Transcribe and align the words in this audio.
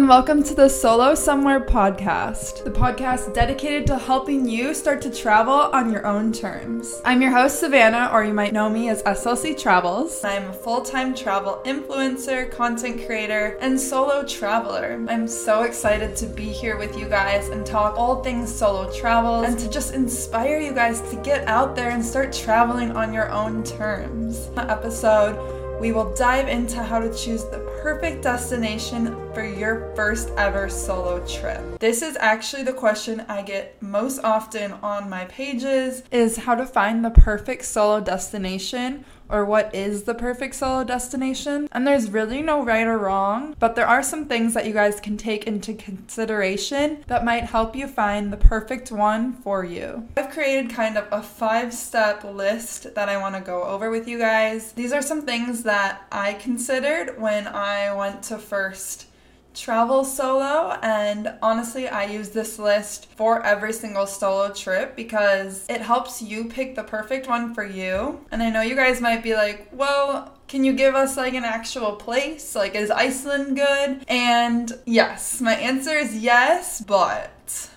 and 0.00 0.08
welcome 0.08 0.42
to 0.42 0.54
the 0.54 0.66
Solo 0.66 1.14
Somewhere 1.14 1.60
podcast, 1.60 2.64
the 2.64 2.70
podcast 2.70 3.34
dedicated 3.34 3.86
to 3.88 3.98
helping 3.98 4.48
you 4.48 4.72
start 4.72 5.02
to 5.02 5.10
travel 5.10 5.52
on 5.52 5.92
your 5.92 6.06
own 6.06 6.32
terms. 6.32 7.02
I'm 7.04 7.20
your 7.20 7.32
host, 7.32 7.60
Savannah, 7.60 8.08
or 8.10 8.24
you 8.24 8.32
might 8.32 8.54
know 8.54 8.70
me 8.70 8.88
as 8.88 9.02
SLC 9.02 9.60
Travels. 9.60 10.24
I'm 10.24 10.48
a 10.48 10.52
full 10.54 10.80
time 10.80 11.14
travel 11.14 11.60
influencer, 11.66 12.50
content 12.50 13.04
creator, 13.04 13.58
and 13.60 13.78
solo 13.78 14.24
traveler. 14.24 15.04
I'm 15.06 15.28
so 15.28 15.64
excited 15.64 16.16
to 16.16 16.26
be 16.26 16.44
here 16.44 16.78
with 16.78 16.96
you 16.96 17.06
guys 17.06 17.48
and 17.48 17.66
talk 17.66 17.98
all 17.98 18.22
things 18.22 18.50
solo 18.50 18.90
travel 18.90 19.42
and 19.42 19.58
to 19.58 19.68
just 19.68 19.92
inspire 19.92 20.60
you 20.60 20.72
guys 20.72 21.02
to 21.10 21.16
get 21.16 21.46
out 21.46 21.76
there 21.76 21.90
and 21.90 22.02
start 22.02 22.32
traveling 22.32 22.92
on 22.92 23.12
your 23.12 23.30
own 23.30 23.62
terms. 23.64 24.48
Episode 24.56 25.59
we 25.80 25.92
will 25.92 26.12
dive 26.14 26.46
into 26.46 26.82
how 26.82 27.00
to 27.00 27.12
choose 27.14 27.44
the 27.44 27.58
perfect 27.82 28.22
destination 28.22 29.16
for 29.32 29.42
your 29.42 29.90
first 29.96 30.28
ever 30.36 30.68
solo 30.68 31.26
trip. 31.26 31.78
This 31.78 32.02
is 32.02 32.18
actually 32.20 32.64
the 32.64 32.74
question 32.74 33.24
I 33.28 33.40
get 33.40 33.80
most 33.82 34.18
often 34.22 34.72
on 34.82 35.08
my 35.08 35.24
pages 35.24 36.02
is 36.10 36.36
how 36.36 36.54
to 36.54 36.66
find 36.66 37.02
the 37.02 37.10
perfect 37.10 37.64
solo 37.64 37.98
destination 38.00 39.06
or 39.30 39.44
what 39.44 39.74
is 39.74 40.04
the 40.04 40.14
perfect 40.14 40.54
solo 40.54 40.84
destination. 40.84 41.68
And 41.72 41.86
there's 41.86 42.10
really 42.10 42.42
no 42.42 42.64
right 42.64 42.86
or 42.86 42.98
wrong, 42.98 43.54
but 43.58 43.76
there 43.76 43.86
are 43.86 44.02
some 44.02 44.26
things 44.26 44.54
that 44.54 44.66
you 44.66 44.72
guys 44.72 45.00
can 45.00 45.16
take 45.16 45.46
into 45.46 45.74
consideration 45.74 47.04
that 47.06 47.24
might 47.24 47.44
help 47.44 47.76
you 47.76 47.86
find 47.86 48.32
the 48.32 48.36
perfect 48.36 48.90
one 48.90 49.32
for 49.32 49.64
you. 49.64 50.08
I've 50.16 50.30
created 50.30 50.70
kind 50.70 50.96
of 50.96 51.06
a 51.12 51.22
five 51.22 51.72
step 51.72 52.24
list 52.24 52.94
that 52.94 53.08
I 53.08 53.16
want 53.16 53.34
to 53.34 53.40
go 53.40 53.62
over 53.64 53.90
with 53.90 54.08
you 54.08 54.18
guys. 54.18 54.72
These 54.72 54.92
are 54.92 55.02
some 55.02 55.22
things 55.22 55.62
that 55.64 56.02
I 56.10 56.34
considered 56.34 57.20
when 57.20 57.46
I 57.46 57.94
went 57.94 58.22
to 58.24 58.38
first 58.38 59.06
travel 59.54 60.04
solo 60.04 60.78
and 60.82 61.32
honestly 61.42 61.88
I 61.88 62.04
use 62.04 62.30
this 62.30 62.58
list 62.58 63.06
for 63.16 63.44
every 63.44 63.72
single 63.72 64.06
solo 64.06 64.52
trip 64.52 64.94
because 64.94 65.66
it 65.68 65.80
helps 65.80 66.22
you 66.22 66.44
pick 66.44 66.76
the 66.76 66.84
perfect 66.84 67.28
one 67.28 67.54
for 67.54 67.64
you. 67.64 68.20
And 68.30 68.42
I 68.42 68.50
know 68.50 68.62
you 68.62 68.76
guys 68.76 69.00
might 69.00 69.22
be 69.22 69.34
like, 69.34 69.68
"Well, 69.72 70.34
can 70.46 70.64
you 70.64 70.72
give 70.72 70.94
us 70.94 71.16
like 71.16 71.34
an 71.34 71.44
actual 71.44 71.92
place? 71.92 72.54
Like 72.54 72.74
is 72.74 72.90
Iceland 72.90 73.56
good?" 73.56 74.04
And 74.08 74.72
yes, 74.86 75.40
my 75.40 75.54
answer 75.54 75.96
is 75.96 76.16
yes, 76.16 76.80
but 76.80 77.30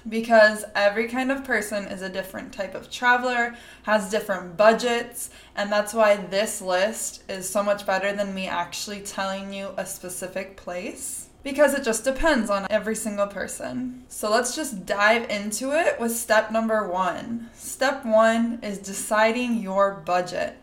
because 0.07 0.63
every 0.75 1.07
kind 1.07 1.31
of 1.31 1.44
person 1.44 1.85
is 1.85 2.03
a 2.03 2.09
different 2.09 2.53
type 2.53 2.75
of 2.75 2.91
traveler, 2.91 3.55
has 3.83 4.11
different 4.11 4.55
budgets, 4.55 5.31
and 5.55 5.71
that's 5.71 5.94
why 5.94 6.17
this 6.17 6.61
list 6.61 7.23
is 7.27 7.49
so 7.49 7.63
much 7.63 7.85
better 7.85 8.13
than 8.13 8.35
me 8.35 8.47
actually 8.47 9.01
telling 9.01 9.51
you 9.51 9.69
a 9.77 9.85
specific 9.85 10.55
place 10.55 11.29
because 11.44 11.73
it 11.73 11.83
just 11.83 12.03
depends 12.03 12.49
on 12.49 12.66
every 12.69 12.95
single 12.95 13.27
person. 13.27 14.05
So 14.08 14.31
let's 14.31 14.55
just 14.55 14.86
dive 14.86 15.30
into 15.30 15.77
it 15.77 16.00
with 16.00 16.16
step 16.16 16.52
number 16.52 16.88
one. 16.88 17.50
Step 17.53 18.05
one 18.05 18.59
is 18.63 18.77
deciding 18.77 19.61
your 19.61 20.02
budget. 20.05 20.58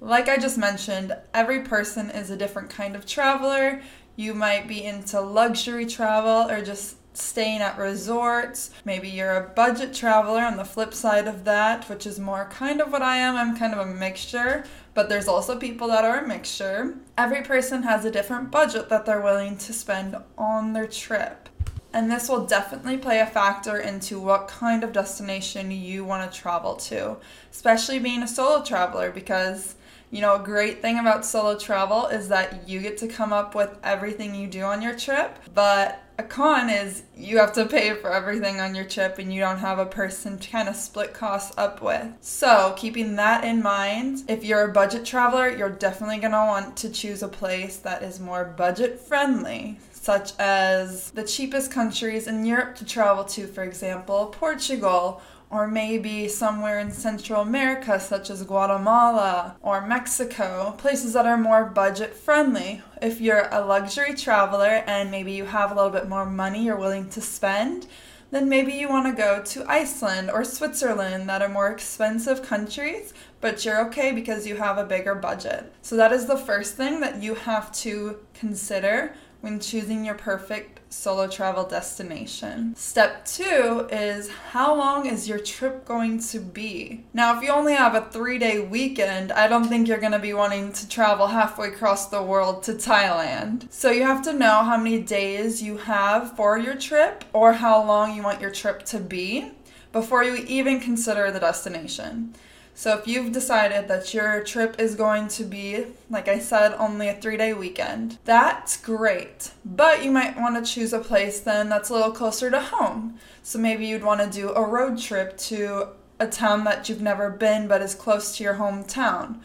Like 0.00 0.28
I 0.28 0.38
just 0.38 0.56
mentioned, 0.56 1.16
every 1.34 1.60
person 1.62 2.10
is 2.10 2.30
a 2.30 2.36
different 2.36 2.70
kind 2.70 2.96
of 2.96 3.04
traveler. 3.04 3.82
You 4.16 4.32
might 4.34 4.68
be 4.68 4.84
into 4.84 5.20
luxury 5.20 5.86
travel 5.86 6.50
or 6.50 6.62
just 6.62 6.96
staying 7.12 7.60
at 7.60 7.78
resorts. 7.78 8.70
Maybe 8.84 9.08
you're 9.08 9.36
a 9.36 9.48
budget 9.50 9.92
traveler 9.92 10.42
on 10.42 10.56
the 10.56 10.64
flip 10.64 10.94
side 10.94 11.26
of 11.26 11.44
that, 11.44 11.88
which 11.88 12.06
is 12.06 12.18
more 12.18 12.46
kind 12.50 12.80
of 12.80 12.92
what 12.92 13.02
I 13.02 13.16
am. 13.16 13.36
I'm 13.36 13.56
kind 13.56 13.74
of 13.74 13.80
a 13.80 13.92
mixture, 13.92 14.64
but 14.94 15.08
there's 15.08 15.28
also 15.28 15.56
people 15.56 15.88
that 15.88 16.04
are 16.04 16.24
a 16.24 16.28
mixture. 16.28 16.94
Every 17.16 17.42
person 17.42 17.82
has 17.84 18.04
a 18.04 18.10
different 18.10 18.50
budget 18.50 18.88
that 18.88 19.06
they're 19.06 19.20
willing 19.20 19.56
to 19.58 19.72
spend 19.72 20.16
on 20.36 20.72
their 20.72 20.86
trip. 20.86 21.48
And 21.92 22.10
this 22.10 22.28
will 22.28 22.46
definitely 22.46 22.98
play 22.98 23.18
a 23.18 23.26
factor 23.26 23.76
into 23.76 24.20
what 24.20 24.46
kind 24.46 24.84
of 24.84 24.92
destination 24.92 25.70
you 25.70 26.04
want 26.04 26.30
to 26.30 26.38
travel 26.38 26.76
to, 26.76 27.16
especially 27.50 27.98
being 27.98 28.22
a 28.22 28.28
solo 28.28 28.62
traveler 28.62 29.10
because 29.10 29.74
you 30.10 30.20
know, 30.20 30.34
a 30.34 30.44
great 30.44 30.82
thing 30.82 30.98
about 30.98 31.24
solo 31.24 31.56
travel 31.56 32.06
is 32.06 32.28
that 32.28 32.68
you 32.68 32.80
get 32.80 32.98
to 32.98 33.08
come 33.08 33.32
up 33.32 33.54
with 33.54 33.76
everything 33.82 34.34
you 34.34 34.48
do 34.48 34.62
on 34.62 34.82
your 34.82 34.96
trip, 34.96 35.38
but 35.54 36.02
a 36.18 36.22
con 36.22 36.68
is 36.68 37.04
you 37.16 37.38
have 37.38 37.52
to 37.54 37.64
pay 37.64 37.94
for 37.94 38.12
everything 38.12 38.60
on 38.60 38.74
your 38.74 38.84
trip 38.84 39.18
and 39.18 39.32
you 39.32 39.40
don't 39.40 39.58
have 39.58 39.78
a 39.78 39.86
person 39.86 40.38
to 40.38 40.50
kind 40.50 40.68
of 40.68 40.76
split 40.76 41.14
costs 41.14 41.56
up 41.56 41.80
with. 41.80 42.08
So, 42.20 42.74
keeping 42.76 43.16
that 43.16 43.44
in 43.44 43.62
mind, 43.62 44.24
if 44.28 44.44
you're 44.44 44.64
a 44.64 44.72
budget 44.72 45.04
traveler, 45.04 45.48
you're 45.48 45.70
definitely 45.70 46.18
going 46.18 46.32
to 46.32 46.38
want 46.38 46.76
to 46.78 46.90
choose 46.90 47.22
a 47.22 47.28
place 47.28 47.76
that 47.78 48.02
is 48.02 48.20
more 48.20 48.44
budget 48.44 49.00
friendly 49.00 49.78
such 49.92 50.32
as 50.38 51.10
the 51.10 51.22
cheapest 51.22 51.70
countries 51.70 52.26
in 52.26 52.44
Europe 52.44 52.74
to 52.74 52.86
travel 52.86 53.22
to, 53.22 53.46
for 53.46 53.62
example, 53.62 54.26
Portugal 54.26 55.20
or 55.50 55.66
maybe 55.66 56.28
somewhere 56.28 56.78
in 56.78 56.92
Central 56.92 57.42
America, 57.42 57.98
such 57.98 58.30
as 58.30 58.44
Guatemala 58.44 59.56
or 59.60 59.86
Mexico, 59.86 60.74
places 60.78 61.12
that 61.14 61.26
are 61.26 61.36
more 61.36 61.64
budget 61.64 62.14
friendly. 62.14 62.82
If 63.02 63.20
you're 63.20 63.48
a 63.50 63.64
luxury 63.64 64.14
traveler 64.14 64.84
and 64.86 65.10
maybe 65.10 65.32
you 65.32 65.46
have 65.46 65.72
a 65.72 65.74
little 65.74 65.90
bit 65.90 66.08
more 66.08 66.24
money 66.24 66.64
you're 66.64 66.76
willing 66.76 67.08
to 67.10 67.20
spend, 67.20 67.88
then 68.30 68.48
maybe 68.48 68.72
you 68.72 68.88
want 68.88 69.06
to 69.06 69.20
go 69.20 69.42
to 69.42 69.68
Iceland 69.68 70.30
or 70.30 70.44
Switzerland 70.44 71.28
that 71.28 71.42
are 71.42 71.48
more 71.48 71.70
expensive 71.70 72.42
countries, 72.42 73.12
but 73.40 73.64
you're 73.64 73.84
okay 73.88 74.12
because 74.12 74.46
you 74.46 74.56
have 74.56 74.78
a 74.78 74.84
bigger 74.84 75.16
budget. 75.16 75.72
So, 75.82 75.96
that 75.96 76.12
is 76.12 76.26
the 76.26 76.36
first 76.36 76.76
thing 76.76 77.00
that 77.00 77.20
you 77.20 77.34
have 77.34 77.72
to 77.78 78.20
consider 78.34 79.14
when 79.40 79.58
choosing 79.58 80.04
your 80.04 80.14
perfect 80.14 80.79
solo 80.90 81.28
travel 81.28 81.64
destination. 81.64 82.74
Step 82.76 83.24
two 83.24 83.88
is 83.90 84.28
how 84.50 84.74
long 84.74 85.06
is 85.06 85.28
your 85.28 85.38
trip 85.38 85.84
going 85.84 86.18
to 86.18 86.40
be? 86.40 87.04
Now, 87.14 87.36
if 87.36 87.42
you 87.42 87.50
only 87.50 87.74
have 87.74 87.94
a 87.94 88.10
three 88.10 88.38
day 88.38 88.60
weekend, 88.60 89.32
I 89.32 89.48
don't 89.48 89.64
think 89.64 89.88
you're 89.88 89.98
going 89.98 90.12
to 90.12 90.18
be 90.18 90.34
wanting 90.34 90.72
to 90.72 90.88
travel 90.88 91.28
halfway 91.28 91.68
across 91.68 92.06
the 92.06 92.22
world 92.22 92.62
to 92.64 92.72
Thailand. 92.72 93.70
So 93.72 93.90
you 93.90 94.02
have 94.02 94.22
to 94.22 94.32
know 94.32 94.62
how 94.64 94.76
many 94.76 95.00
days 95.00 95.62
you 95.62 95.78
have 95.78 96.36
for 96.36 96.58
your 96.58 96.74
trip 96.74 97.24
or 97.32 97.54
how 97.54 97.84
long 97.84 98.14
you 98.14 98.22
want 98.22 98.40
your 98.40 98.50
trip 98.50 98.84
to 98.86 98.98
be 98.98 99.52
before 99.92 100.24
you 100.24 100.44
even 100.46 100.80
consider 100.80 101.30
the 101.30 101.40
destination. 101.40 102.34
So 102.74 102.96
if 102.96 103.06
you've 103.06 103.32
decided 103.32 103.88
that 103.88 104.14
your 104.14 104.42
trip 104.42 104.76
is 104.78 104.94
going 104.94 105.28
to 105.28 105.44
be, 105.44 105.84
like 106.08 106.28
I 106.28 106.38
said, 106.38 106.74
only 106.74 107.08
a 107.08 107.14
three 107.14 107.36
day 107.36 107.52
weekend, 107.52 108.18
that's 108.24 108.76
great. 108.76 109.50
But 109.64 110.02
you 110.04 110.10
might 110.10 110.38
want 110.38 110.64
to 110.64 110.72
choose 110.72 110.92
a 110.92 110.98
place 110.98 111.40
then 111.40 111.68
that's 111.68 111.90
a 111.90 111.94
little 111.94 112.12
closer 112.12 112.50
to 112.50 112.60
home. 112.60 113.18
So 113.42 113.58
maybe 113.58 113.86
you'd 113.86 114.04
want 114.04 114.20
to 114.20 114.30
do 114.30 114.50
a 114.50 114.66
road 114.66 114.98
trip 114.98 115.36
to 115.38 115.88
a 116.18 116.26
town 116.26 116.64
that 116.64 116.88
you've 116.88 117.00
never 117.00 117.30
been 117.30 117.66
but 117.66 117.82
is 117.82 117.94
close 117.94 118.36
to 118.36 118.44
your 118.44 118.54
hometown. 118.54 119.40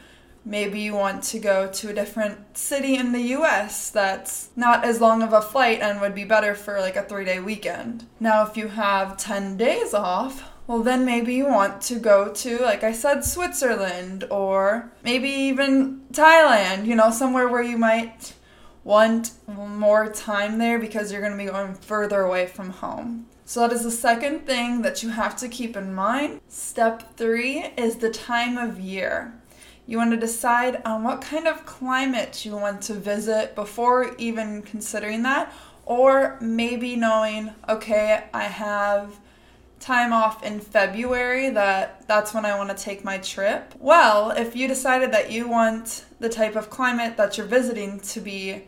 Maybe 0.47 0.80
you 0.80 0.94
want 0.94 1.24
to 1.24 1.40
go 1.40 1.68
to 1.68 1.90
a 1.90 1.94
different 1.94 2.56
city 2.56 2.96
in 2.96 3.14
the 3.14 3.34
US 3.38 3.90
that's 3.90 4.50
not 4.56 4.85
as 4.85 5.02
long 5.02 5.24
of 5.24 5.34
a 5.34 5.41
flight 5.41 5.81
and 5.81 6.00
would 6.00 6.14
be 6.14 6.24
better 6.24 6.53
for 6.53 6.80
like 6.80 6.96
a 6.96 7.03
three 7.03 7.25
day 7.25 7.40
weekend. 7.40 8.06
Now, 8.19 8.46
if 8.46 8.56
you 8.56 8.68
have 8.68 9.18
10 9.18 9.58
days 9.58 9.94
off, 9.94 10.52
well, 10.68 10.81
then 10.81 11.06
maybe 11.06 11.36
you 11.36 11.46
want 11.46 11.81
to 11.84 12.00
go 12.00 12.31
to, 12.34 12.58
like 12.59 12.84
I 12.84 12.92
said, 12.92 13.24
Switzerland 13.24 14.24
or 14.31 14.92
maybe 15.03 15.30
even 15.30 16.02
Thailand, 16.12 16.88
you 16.88 16.96
know, 16.96 17.12
somewhere 17.12 17.48
where 17.48 17.62
you 17.62 17.78
might 17.78 18.34
want 18.84 19.31
more 19.48 20.12
time 20.12 20.58
there 20.58 20.80
because 20.80 21.12
you're 21.12 21.22
going 21.22 21.34
to 21.34 21.38
be 21.38 21.50
going 21.50 21.76
further 21.76 22.22
away 22.22 22.48
from 22.48 22.72
home. 22.72 23.28
So, 23.48 23.59
that 23.59 23.74
is 23.74 23.84
the 23.84 23.92
second 23.92 24.48
thing 24.48 24.81
that 24.81 25.03
you 25.03 25.09
have 25.09 25.36
to 25.38 25.48
keep 25.48 25.78
in 25.78 25.94
mind. 25.94 26.42
Step 26.48 27.16
three 27.16 27.59
is 27.78 27.97
the 27.97 28.09
time 28.09 28.58
of 28.58 28.80
year. 28.80 29.40
You 29.86 30.00
want 30.00 30.12
to 30.12 30.18
decide 30.18 30.82
on 30.84 31.03
what 31.03 31.22
kind 31.22 31.47
of 31.47 31.64
climate 31.68 32.44
you 32.44 32.53
want 32.53 32.82
to 32.84 32.96
visit 32.96 33.53
before 33.53 34.16
even 34.18 34.64
considering 34.64 35.22
that, 35.24 35.53
or 35.86 36.40
maybe 36.42 36.96
knowing, 36.96 37.53
okay, 37.70 38.23
I 38.34 38.46
have 38.46 39.20
time 39.85 40.11
off 40.11 40.41
in 40.41 40.59
February 40.59 41.52
that 41.52 42.08
that's 42.08 42.34
when 42.34 42.43
I 42.43 42.58
want 42.58 42.76
to 42.76 42.84
take 42.84 43.03
my 43.03 43.20
trip. 43.20 43.76
Well, 43.79 44.32
if 44.32 44.55
you 44.55 44.67
decided 44.67 45.11
that 45.11 45.32
you 45.32 45.47
want 45.47 46.05
the 46.20 46.28
type 46.28 46.55
of 46.55 46.72
climate 46.72 47.17
that 47.17 47.37
you're 47.37 47.46
visiting 47.46 47.99
to 47.99 48.20
be 48.20 48.64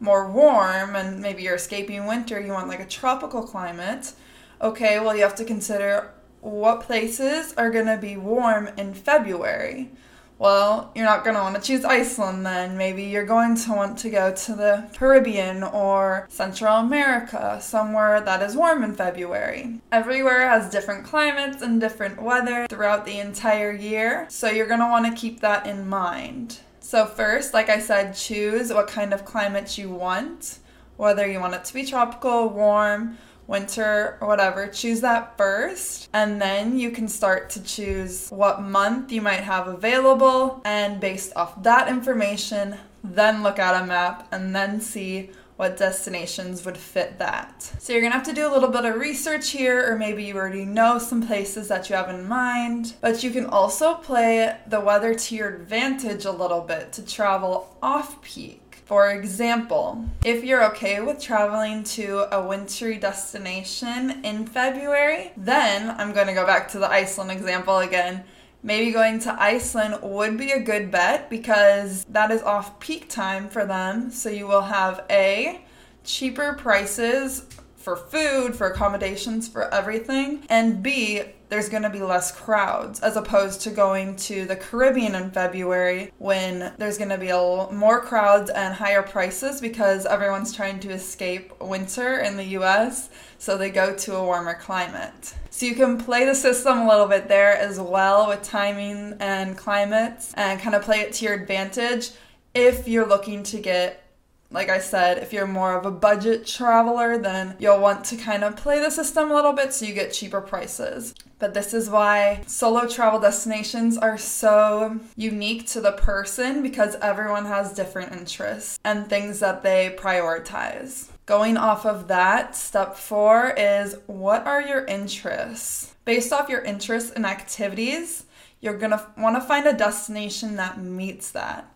more 0.00 0.30
warm 0.30 0.96
and 0.96 1.20
maybe 1.20 1.42
you're 1.42 1.56
escaping 1.56 2.06
winter, 2.06 2.40
you 2.40 2.52
want 2.52 2.68
like 2.68 2.80
a 2.80 2.86
tropical 2.86 3.42
climate, 3.42 4.14
okay, 4.62 4.98
well, 4.98 5.14
you 5.14 5.22
have 5.22 5.34
to 5.34 5.44
consider 5.44 6.10
what 6.40 6.80
places 6.80 7.52
are 7.58 7.70
going 7.70 7.86
to 7.86 7.98
be 7.98 8.16
warm 8.16 8.70
in 8.78 8.94
February. 8.94 9.90
Well, 10.38 10.92
you're 10.94 11.06
not 11.06 11.24
going 11.24 11.34
to 11.34 11.42
want 11.42 11.56
to 11.56 11.62
choose 11.62 11.84
Iceland 11.84 12.44
then. 12.44 12.76
Maybe 12.76 13.04
you're 13.04 13.24
going 13.24 13.56
to 13.56 13.72
want 13.72 13.96
to 14.00 14.10
go 14.10 14.34
to 14.34 14.54
the 14.54 14.86
Caribbean 14.94 15.62
or 15.62 16.26
Central 16.28 16.76
America, 16.76 17.58
somewhere 17.62 18.20
that 18.20 18.42
is 18.42 18.54
warm 18.54 18.84
in 18.84 18.94
February. 18.94 19.80
Everywhere 19.90 20.46
has 20.46 20.68
different 20.70 21.06
climates 21.06 21.62
and 21.62 21.80
different 21.80 22.22
weather 22.22 22.66
throughout 22.68 23.06
the 23.06 23.18
entire 23.18 23.72
year, 23.72 24.26
so 24.28 24.50
you're 24.50 24.66
going 24.66 24.80
to 24.80 24.86
want 24.86 25.06
to 25.06 25.18
keep 25.18 25.40
that 25.40 25.66
in 25.66 25.88
mind. 25.88 26.58
So, 26.80 27.06
first, 27.06 27.54
like 27.54 27.70
I 27.70 27.80
said, 27.80 28.14
choose 28.14 28.72
what 28.72 28.88
kind 28.88 29.14
of 29.14 29.24
climate 29.24 29.78
you 29.78 29.88
want. 29.90 30.58
whether 30.96 31.26
you 31.26 31.40
want 31.40 31.54
it 31.54 31.64
to 31.64 31.74
be 31.74 31.84
tropical, 31.84 32.48
warm, 32.48 33.18
winter, 33.46 34.18
or 34.20 34.28
whatever. 34.28 34.66
Choose 34.66 35.00
that 35.02 35.36
first, 35.36 36.08
and 36.12 36.40
then 36.40 36.78
you 36.78 36.90
can 36.90 37.08
start 37.08 37.50
to 37.50 37.62
choose 37.62 38.28
what 38.30 38.62
month 38.62 39.12
you 39.12 39.22
might 39.22 39.40
have 39.40 39.68
available. 39.68 40.60
And 40.64 41.00
based 41.00 41.32
off 41.36 41.62
that 41.62 41.88
information, 41.88 42.76
then 43.04 43.42
look 43.42 43.58
at 43.58 43.82
a 43.82 43.86
map 43.86 44.28
and 44.32 44.54
then 44.54 44.80
see 44.80 45.30
what 45.56 45.78
destinations 45.78 46.66
would 46.66 46.76
fit 46.76 47.18
that. 47.18 47.62
So 47.78 47.92
you're 47.92 48.02
gonna 48.02 48.12
have 48.12 48.26
to 48.26 48.34
do 48.34 48.46
a 48.46 48.52
little 48.52 48.68
bit 48.68 48.84
of 48.84 48.96
research 48.96 49.50
here, 49.50 49.90
or 49.90 49.96
maybe 49.96 50.24
you 50.24 50.36
already 50.36 50.66
know 50.66 50.98
some 50.98 51.26
places 51.26 51.68
that 51.68 51.88
you 51.88 51.96
have 51.96 52.10
in 52.10 52.28
mind. 52.28 52.92
But 53.00 53.24
you 53.24 53.30
can 53.30 53.46
also 53.46 53.94
play 53.94 54.54
the 54.66 54.80
weather 54.80 55.14
to 55.14 55.34
your 55.34 55.54
advantage 55.54 56.26
a 56.26 56.30
little 56.30 56.60
bit 56.60 56.92
to 56.94 57.06
travel 57.06 57.74
off 57.82 58.20
peak. 58.20 58.65
For 58.86 59.10
example, 59.10 60.04
if 60.24 60.44
you're 60.44 60.64
okay 60.72 61.00
with 61.00 61.20
traveling 61.20 61.82
to 61.84 62.34
a 62.34 62.46
wintry 62.46 62.96
destination 62.98 64.24
in 64.24 64.46
February, 64.46 65.32
then 65.36 65.94
I'm 65.98 66.12
going 66.12 66.28
to 66.28 66.34
go 66.34 66.46
back 66.46 66.68
to 66.70 66.78
the 66.78 66.88
Iceland 66.88 67.30
example 67.30 67.78
again 67.78 68.24
maybe 68.66 68.90
going 68.90 69.20
to 69.20 69.40
Iceland 69.40 69.98
would 70.02 70.36
be 70.36 70.50
a 70.50 70.60
good 70.60 70.90
bet 70.90 71.30
because 71.30 72.04
that 72.06 72.32
is 72.32 72.42
off 72.42 72.80
peak 72.80 73.08
time 73.08 73.48
for 73.48 73.64
them. 73.64 74.10
So 74.10 74.28
you 74.28 74.46
will 74.48 74.62
have 74.62 75.04
A, 75.08 75.60
cheaper 76.04 76.54
prices 76.54 77.44
for 77.86 77.94
food, 77.94 78.56
for 78.56 78.66
accommodations, 78.66 79.46
for 79.46 79.72
everything, 79.72 80.44
and 80.48 80.82
B, 80.82 81.22
there's 81.50 81.68
going 81.68 81.84
to 81.84 81.88
be 81.88 82.00
less 82.00 82.36
crowds 82.36 82.98
as 82.98 83.16
opposed 83.16 83.60
to 83.60 83.70
going 83.70 84.16
to 84.16 84.44
the 84.44 84.56
Caribbean 84.56 85.14
in 85.14 85.30
February 85.30 86.12
when 86.18 86.72
there's 86.78 86.98
going 86.98 87.10
to 87.10 87.16
be 87.16 87.28
a 87.28 87.70
more 87.70 88.00
crowds 88.00 88.50
and 88.50 88.74
higher 88.74 89.04
prices 89.04 89.60
because 89.60 90.04
everyone's 90.04 90.52
trying 90.52 90.80
to 90.80 90.90
escape 90.90 91.52
winter 91.60 92.18
in 92.18 92.36
the 92.36 92.58
US, 92.58 93.08
so 93.38 93.56
they 93.56 93.70
go 93.70 93.94
to 93.94 94.16
a 94.16 94.24
warmer 94.24 94.54
climate. 94.54 95.34
So 95.50 95.66
you 95.66 95.76
can 95.76 95.96
play 95.96 96.24
the 96.24 96.34
system 96.34 96.78
a 96.78 96.88
little 96.88 97.06
bit 97.06 97.28
there 97.28 97.56
as 97.56 97.78
well 97.78 98.26
with 98.26 98.42
timing 98.42 99.16
and 99.20 99.56
climates 99.56 100.34
and 100.34 100.60
kind 100.60 100.74
of 100.74 100.82
play 100.82 101.02
it 101.02 101.12
to 101.12 101.24
your 101.26 101.34
advantage 101.34 102.10
if 102.52 102.88
you're 102.88 103.06
looking 103.06 103.44
to 103.44 103.60
get 103.60 104.05
like 104.50 104.68
I 104.68 104.78
said, 104.78 105.18
if 105.18 105.32
you're 105.32 105.46
more 105.46 105.76
of 105.76 105.84
a 105.84 105.90
budget 105.90 106.46
traveler, 106.46 107.18
then 107.18 107.56
you'll 107.58 107.80
want 107.80 108.04
to 108.06 108.16
kind 108.16 108.44
of 108.44 108.56
play 108.56 108.80
the 108.80 108.90
system 108.90 109.30
a 109.30 109.34
little 109.34 109.52
bit 109.52 109.72
so 109.72 109.84
you 109.84 109.94
get 109.94 110.12
cheaper 110.12 110.40
prices. 110.40 111.14
But 111.38 111.52
this 111.52 111.74
is 111.74 111.90
why 111.90 112.42
solo 112.46 112.86
travel 112.86 113.20
destinations 113.20 113.98
are 113.98 114.16
so 114.16 115.00
unique 115.16 115.66
to 115.68 115.80
the 115.80 115.92
person 115.92 116.62
because 116.62 116.94
everyone 116.96 117.44
has 117.44 117.74
different 117.74 118.12
interests 118.12 118.78
and 118.84 119.08
things 119.08 119.40
that 119.40 119.62
they 119.62 119.94
prioritize. 119.98 121.08
Going 121.26 121.56
off 121.56 121.84
of 121.84 122.08
that, 122.08 122.54
step 122.54 122.96
four 122.96 123.50
is 123.50 123.96
what 124.06 124.46
are 124.46 124.62
your 124.62 124.84
interests? 124.84 125.94
Based 126.04 126.32
off 126.32 126.48
your 126.48 126.62
interests 126.62 127.10
and 127.10 127.26
activities, 127.26 128.26
you're 128.60 128.78
gonna 128.78 129.06
wanna 129.18 129.40
find 129.40 129.66
a 129.66 129.72
destination 129.72 130.56
that 130.56 130.80
meets 130.80 131.32
that. 131.32 131.68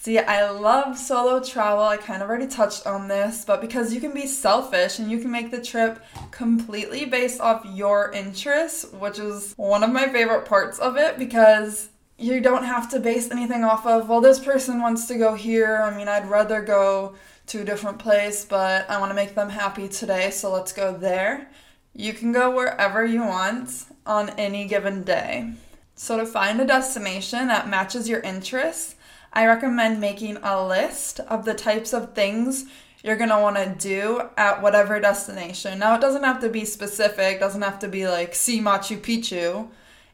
See, 0.00 0.18
I 0.18 0.48
love 0.48 0.96
solo 0.96 1.44
travel. 1.44 1.84
I 1.84 1.98
kind 1.98 2.22
of 2.22 2.30
already 2.30 2.46
touched 2.46 2.86
on 2.86 3.06
this, 3.06 3.44
but 3.44 3.60
because 3.60 3.92
you 3.92 4.00
can 4.00 4.14
be 4.14 4.26
selfish 4.26 4.98
and 4.98 5.10
you 5.10 5.18
can 5.18 5.30
make 5.30 5.50
the 5.50 5.60
trip 5.60 6.02
completely 6.30 7.04
based 7.04 7.38
off 7.38 7.66
your 7.66 8.10
interests, 8.12 8.90
which 8.94 9.18
is 9.18 9.52
one 9.58 9.84
of 9.84 9.92
my 9.92 10.08
favorite 10.08 10.46
parts 10.46 10.78
of 10.78 10.96
it 10.96 11.18
because 11.18 11.90
you 12.16 12.40
don't 12.40 12.64
have 12.64 12.90
to 12.92 12.98
base 12.98 13.30
anything 13.30 13.62
off 13.62 13.86
of, 13.86 14.08
well, 14.08 14.22
this 14.22 14.38
person 14.38 14.80
wants 14.80 15.04
to 15.08 15.18
go 15.18 15.34
here. 15.34 15.82
I 15.82 15.94
mean, 15.94 16.08
I'd 16.08 16.30
rather 16.30 16.62
go 16.62 17.14
to 17.48 17.60
a 17.60 17.64
different 17.66 17.98
place, 17.98 18.46
but 18.46 18.88
I 18.88 18.98
want 18.98 19.10
to 19.10 19.14
make 19.14 19.34
them 19.34 19.50
happy 19.50 19.86
today, 19.86 20.30
so 20.30 20.50
let's 20.50 20.72
go 20.72 20.96
there. 20.96 21.50
You 21.92 22.14
can 22.14 22.32
go 22.32 22.50
wherever 22.50 23.04
you 23.04 23.20
want 23.20 23.84
on 24.06 24.30
any 24.30 24.64
given 24.64 25.02
day. 25.02 25.52
So, 25.94 26.16
to 26.16 26.24
find 26.24 26.58
a 26.58 26.66
destination 26.66 27.48
that 27.48 27.68
matches 27.68 28.08
your 28.08 28.20
interests, 28.20 28.94
I 29.32 29.46
recommend 29.46 30.00
making 30.00 30.38
a 30.42 30.66
list 30.66 31.20
of 31.20 31.44
the 31.44 31.54
types 31.54 31.92
of 31.92 32.14
things 32.14 32.64
you're 33.04 33.16
going 33.16 33.30
to 33.30 33.38
want 33.38 33.56
to 33.56 33.74
do 33.78 34.22
at 34.36 34.60
whatever 34.60 35.00
destination. 35.00 35.78
Now, 35.78 35.94
it 35.94 36.00
doesn't 36.00 36.24
have 36.24 36.40
to 36.40 36.48
be 36.48 36.64
specific, 36.64 37.40
doesn't 37.40 37.62
have 37.62 37.78
to 37.80 37.88
be 37.88 38.08
like 38.08 38.34
see 38.34 38.60
Machu 38.60 39.00
Picchu. 39.00 39.68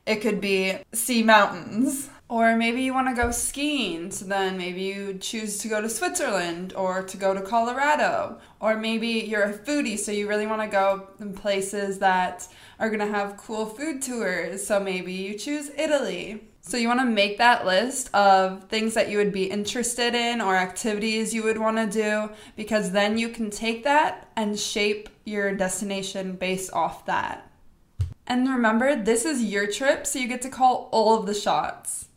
It 0.04 0.16
could 0.16 0.40
be 0.40 0.78
see 0.92 1.22
mountains. 1.22 2.10
Or 2.28 2.56
maybe 2.56 2.82
you 2.82 2.92
want 2.92 3.08
to 3.08 3.22
go 3.22 3.30
skiing, 3.30 4.10
so 4.10 4.24
then 4.24 4.58
maybe 4.58 4.82
you 4.82 5.14
choose 5.14 5.58
to 5.58 5.68
go 5.68 5.80
to 5.80 5.88
Switzerland 5.88 6.72
or 6.74 7.04
to 7.04 7.16
go 7.16 7.32
to 7.32 7.40
Colorado. 7.40 8.40
Or 8.58 8.76
maybe 8.76 9.08
you're 9.08 9.44
a 9.44 9.56
foodie, 9.56 9.96
so 9.96 10.10
you 10.10 10.28
really 10.28 10.46
want 10.48 10.60
to 10.60 10.66
go 10.66 11.08
in 11.20 11.34
places 11.34 12.00
that 12.00 12.48
are 12.80 12.88
going 12.88 12.98
to 12.98 13.06
have 13.06 13.36
cool 13.36 13.66
food 13.66 14.02
tours, 14.02 14.66
so 14.66 14.80
maybe 14.80 15.12
you 15.12 15.38
choose 15.38 15.70
Italy. 15.78 16.42
So 16.68 16.76
you 16.76 16.88
want 16.88 16.98
to 16.98 17.06
make 17.06 17.38
that 17.38 17.64
list 17.64 18.12
of 18.12 18.64
things 18.64 18.94
that 18.94 19.08
you 19.08 19.18
would 19.18 19.30
be 19.30 19.44
interested 19.44 20.16
in 20.16 20.40
or 20.40 20.56
activities 20.56 21.32
you 21.32 21.44
would 21.44 21.58
want 21.58 21.76
to 21.76 21.86
do 21.86 22.34
because 22.56 22.90
then 22.90 23.16
you 23.16 23.28
can 23.28 23.50
take 23.50 23.84
that 23.84 24.28
and 24.34 24.58
shape 24.58 25.08
your 25.24 25.54
destination 25.54 26.34
based 26.34 26.72
off 26.72 27.06
that. 27.06 27.48
And 28.26 28.48
remember, 28.48 28.96
this 28.96 29.24
is 29.24 29.44
your 29.44 29.68
trip, 29.68 30.08
so 30.08 30.18
you 30.18 30.26
get 30.26 30.42
to 30.42 30.48
call 30.48 30.88
all 30.90 31.16
of 31.16 31.26
the 31.26 31.34
shots. 31.34 32.08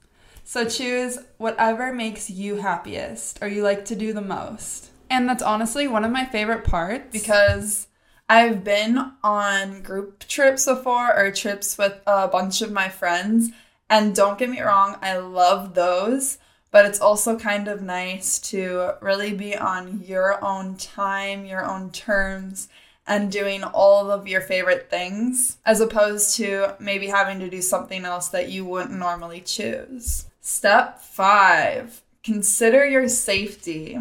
So 0.44 0.68
choose 0.68 1.19
whatever 1.38 1.94
makes 1.94 2.31
you 2.31 2.56
happiest 2.56 3.38
or 3.44 3.48
you 3.48 3.62
like 3.62 3.86
to 3.86 3.95
do 3.95 4.13
the 4.13 4.22
most. 4.22 4.90
And 5.12 5.30
that's 5.30 5.44
honestly 5.44 5.88
one 5.88 6.04
of 6.04 6.12
my 6.12 6.25
favorite 6.25 6.63
parts 6.63 7.06
because 7.12 7.86
I've 8.28 8.63
been 8.63 9.12
on 9.24 9.84
group 9.84 10.28
trips 10.28 10.66
before 10.66 11.16
or 11.16 11.30
trips 11.30 11.78
with 11.78 12.02
a 12.07 12.28
bunch 12.28 12.63
of 12.63 12.72
my 12.72 12.90
friends. 12.90 13.52
And 13.90 14.16
don't 14.16 14.38
get 14.38 14.50
me 14.50 14.62
wrong, 14.62 14.98
I 15.02 15.18
love 15.18 15.74
those. 15.74 16.38
But 16.72 16.86
it's 16.86 17.02
also 17.02 17.38
kind 17.38 17.68
of 17.68 17.82
nice 17.82 18.38
to 18.52 18.94
really 19.02 19.34
be 19.34 19.56
on 19.56 20.04
your 20.06 20.44
own 20.44 20.76
time, 20.78 21.46
your 21.46 21.66
own 21.66 21.90
terms, 21.92 22.70
and 23.08 23.32
doing 23.32 23.64
all 23.64 24.12
of 24.12 24.28
your 24.28 24.42
favorite 24.42 24.88
things, 24.88 25.58
as 25.66 25.82
opposed 25.82 26.36
to 26.38 26.76
maybe 26.80 27.08
having 27.08 27.40
to 27.40 27.50
do 27.50 27.62
something 27.62 28.06
else 28.06 28.28
that 28.28 28.50
you 28.50 28.66
wouldn't 28.66 29.00
normally 29.00 29.42
choose. 29.42 30.28
Step 30.42 31.02
five 31.02 32.04
consider 32.24 32.86
your 32.86 33.08
safety. 33.08 33.98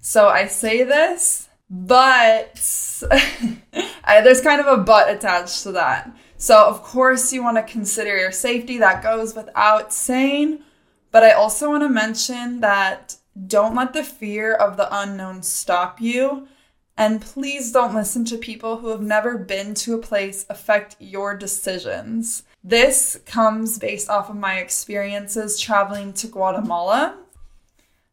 So 0.00 0.28
I 0.28 0.46
say 0.46 0.82
this, 0.84 1.48
but 1.70 2.60
I, 4.04 4.20
there's 4.20 4.40
kind 4.40 4.60
of 4.60 4.66
a 4.66 4.82
but 4.82 5.10
attached 5.10 5.62
to 5.62 5.72
that. 5.72 6.10
So, 6.44 6.62
of 6.66 6.82
course, 6.82 7.32
you 7.32 7.42
want 7.42 7.56
to 7.56 7.62
consider 7.62 8.18
your 8.18 8.30
safety. 8.30 8.76
That 8.76 9.02
goes 9.02 9.34
without 9.34 9.94
saying. 9.94 10.58
But 11.10 11.22
I 11.22 11.30
also 11.30 11.70
want 11.70 11.84
to 11.84 11.88
mention 11.88 12.60
that 12.60 13.16
don't 13.46 13.74
let 13.74 13.94
the 13.94 14.04
fear 14.04 14.52
of 14.52 14.76
the 14.76 14.86
unknown 14.94 15.42
stop 15.42 16.02
you. 16.02 16.46
And 16.98 17.22
please 17.22 17.72
don't 17.72 17.94
listen 17.94 18.26
to 18.26 18.36
people 18.36 18.76
who 18.76 18.88
have 18.88 19.00
never 19.00 19.38
been 19.38 19.72
to 19.76 19.94
a 19.94 19.98
place 20.02 20.44
affect 20.50 20.96
your 20.98 21.34
decisions. 21.34 22.42
This 22.62 23.18
comes 23.24 23.78
based 23.78 24.10
off 24.10 24.28
of 24.28 24.36
my 24.36 24.56
experiences 24.56 25.58
traveling 25.58 26.12
to 26.12 26.26
Guatemala. 26.26 27.20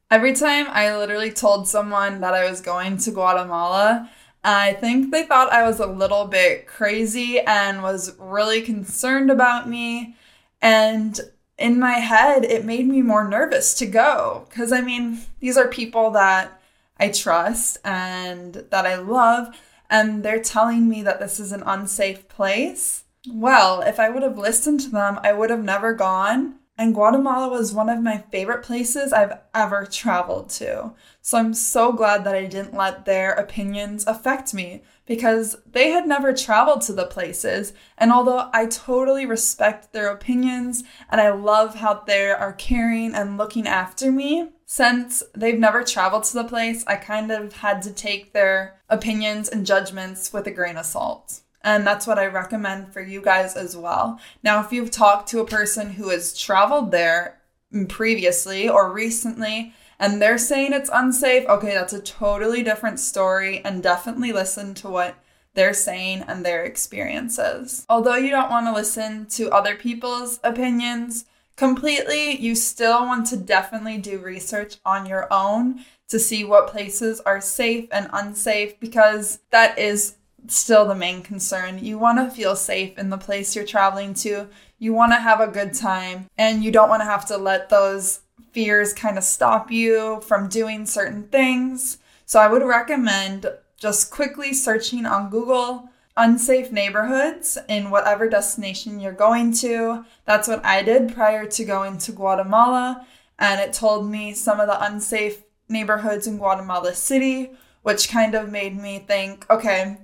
Every 0.10 0.34
time 0.34 0.68
I 0.70 0.96
literally 0.96 1.32
told 1.32 1.68
someone 1.68 2.22
that 2.22 2.34
I 2.34 2.50
was 2.50 2.62
going 2.62 2.96
to 3.00 3.12
Guatemala, 3.12 4.10
I 4.44 4.74
think 4.74 5.12
they 5.12 5.26
thought 5.26 5.52
I 5.52 5.64
was 5.64 5.80
a 5.80 5.86
little 5.86 6.26
bit 6.26 6.68
crazy 6.68 7.40
and 7.40 7.84
was 7.84 8.16
really 8.18 8.62
concerned 8.62 9.30
about 9.30 9.70
me. 9.70 10.16
And 10.62 11.20
in 11.58 11.80
my 11.80 11.94
head, 11.94 12.44
it 12.44 12.66
made 12.66 12.88
me 12.88 13.02
more 13.02 13.28
nervous 13.28 13.74
to 13.76 13.86
go. 13.86 14.48
Because, 14.50 14.72
I 14.72 14.82
mean, 14.82 15.22
these 15.40 15.58
are 15.58 15.68
people 15.68 16.12
that 16.12 16.60
I 16.98 17.10
trust 17.10 17.78
and 17.84 18.54
that 18.70 18.86
I 18.86 18.96
love, 18.96 19.56
and 19.90 20.24
they're 20.24 20.42
telling 20.42 20.88
me 20.88 21.02
that 21.02 21.20
this 21.20 21.40
is 21.40 21.52
an 21.52 21.64
unsafe 21.66 22.28
place. 22.28 23.04
Well, 23.28 23.82
if 23.82 24.00
I 24.00 24.10
would 24.10 24.24
have 24.24 24.38
listened 24.38 24.80
to 24.82 24.90
them, 24.90 25.20
I 25.24 25.34
would 25.34 25.50
have 25.50 25.64
never 25.64 25.94
gone. 25.94 26.56
And 26.78 26.96
Guatemala 26.96 27.50
was 27.50 27.74
one 27.74 27.90
of 27.90 28.02
my 28.02 28.24
favorite 28.32 28.64
places 28.64 29.14
I've 29.14 29.38
ever 29.54 29.86
traveled 29.86 30.50
to. 30.52 30.94
So 31.22 31.38
I'm 31.38 31.54
so 31.54 31.92
glad 31.92 32.24
that 32.24 32.34
I 32.34 32.46
didn't 32.46 32.74
let 32.74 33.06
their 33.06 33.34
opinions 33.34 34.08
affect 34.08 34.54
me 34.54 34.82
because 35.06 35.58
they 35.70 35.92
had 35.92 36.08
never 36.08 36.34
traveled 36.34 36.82
to 36.84 36.94
the 36.94 37.06
places. 37.06 37.74
And 37.98 38.12
although 38.12 38.50
I 38.54 38.66
totally 38.66 39.26
respect 39.26 39.94
their 39.94 40.10
opinions 40.10 40.84
and 41.10 41.22
I 41.22 41.32
love 41.32 41.76
how 41.76 42.04
they 42.08 42.32
are 42.32 42.54
caring 42.54 43.14
and 43.14 43.38
looking 43.38 43.68
after 43.68 44.12
me, 44.12 44.50
since 44.66 45.22
they've 45.36 45.60
never 45.60 45.84
traveled 45.84 46.24
to 46.24 46.34
the 46.34 46.46
place, 46.46 46.84
I 46.88 46.96
kind 46.96 47.30
of 47.30 47.54
had 47.58 47.82
to 47.84 47.92
take 47.92 48.32
their 48.32 48.82
opinions 48.90 49.50
and 49.50 49.66
judgments 49.66 50.32
with 50.32 50.48
a 50.48 50.52
grain 50.52 50.78
of 50.78 50.86
salt. 50.86 51.42
And 51.64 51.86
that's 51.86 52.08
what 52.08 52.20
I 52.20 52.26
recommend 52.26 52.94
for 52.94 53.02
you 53.02 53.22
guys 53.22 53.56
as 53.56 53.76
well. 53.78 54.20
Now, 54.44 54.64
if 54.64 54.72
you've 54.72 54.92
talked 54.92 55.30
to 55.30 55.40
a 55.40 55.46
person 55.46 55.92
who 55.92 56.10
has 56.10 56.38
traveled 56.38 56.92
there 56.92 57.40
previously 57.88 58.68
or 58.68 58.92
recently 58.92 59.74
and 60.00 60.20
they're 60.20 60.40
saying 60.40 60.74
it's 60.74 60.90
unsafe, 60.92 61.48
okay, 61.48 61.74
that's 61.74 61.94
a 61.94 62.02
totally 62.02 62.64
different 62.64 63.00
story 63.00 63.62
and 63.64 63.84
definitely 63.84 64.34
listen 64.34 64.74
to 64.76 64.90
what 64.90 65.16
they're 65.54 65.74
saying 65.74 66.24
and 66.28 66.44
their 66.44 66.64
experiences. 66.64 67.86
Although 67.88 68.16
you 68.16 68.32
don't 68.32 68.50
want 68.50 68.66
to 68.66 68.74
listen 68.74 69.28
to 69.28 69.52
other 69.52 69.76
people's 69.76 70.40
opinions 70.44 71.26
completely, 71.56 72.36
you 72.38 72.56
still 72.56 73.06
want 73.06 73.28
to 73.28 73.38
definitely 73.38 74.00
do 74.00 74.18
research 74.18 74.78
on 74.86 75.06
your 75.06 75.32
own 75.32 75.86
to 76.08 76.20
see 76.20 76.44
what 76.44 76.68
places 76.68 77.22
are 77.22 77.40
safe 77.40 77.88
and 77.92 78.10
unsafe 78.12 78.80
because 78.80 79.40
that 79.52 79.78
is 79.78 80.16
still 80.48 80.86
the 80.86 80.96
main 80.96 81.22
concern. 81.22 81.84
You 81.84 81.98
want 81.98 82.18
to 82.18 82.36
feel 82.36 82.56
safe 82.56 82.98
in 82.98 83.10
the 83.10 83.18
place 83.18 83.56
you're 83.56 83.66
traveling 83.66 84.14
to. 84.16 84.48
You 84.80 84.94
want 84.94 85.12
to 85.12 85.18
have 85.18 85.40
a 85.40 85.48
good 85.48 85.74
time 85.74 86.28
and 86.38 86.64
you 86.64 86.72
don't 86.72 86.90
want 86.90 87.02
to 87.02 87.06
have 87.06 87.26
to 87.28 87.38
let 87.38 87.70
those 87.70 88.22
fears 88.52 88.94
kind 88.94 89.18
of 89.18 89.24
stop 89.24 89.72
you 89.72 90.22
from 90.22 90.50
doing 90.50 90.86
certain 90.86 91.24
things. 91.24 91.98
So 92.26 92.40
I 92.40 92.48
would 92.48 92.64
recommend 92.64 93.46
just 93.78 94.12
quickly 94.12 94.54
searching 94.54 95.06
on 95.06 95.30
Google 95.30 95.90
unsafe 96.18 96.72
neighborhoods 96.72 97.58
in 97.68 97.90
whatever 97.90 98.30
destination 98.30 99.00
you're 99.00 99.12
going 99.14 99.54
to. 99.54 100.06
That's 100.26 100.48
what 100.48 100.64
I 100.66 100.84
did 100.84 101.14
prior 101.14 101.46
to 101.46 101.66
going 101.66 101.98
to 102.00 102.12
Guatemala. 102.12 103.06
And 103.40 103.60
it 103.60 103.74
told 103.74 104.10
me 104.10 104.34
some 104.34 104.60
of 104.60 104.68
the 104.68 104.84
unsafe 104.84 105.44
neighborhoods 105.68 106.28
in 106.28 106.38
Guatemala 106.38 106.94
City, 106.94 107.52
which 107.82 108.10
kind 108.10 108.36
of 108.36 108.52
made 108.52 108.80
me 108.80 109.00
think, 109.00 109.50
okay, 109.50 109.98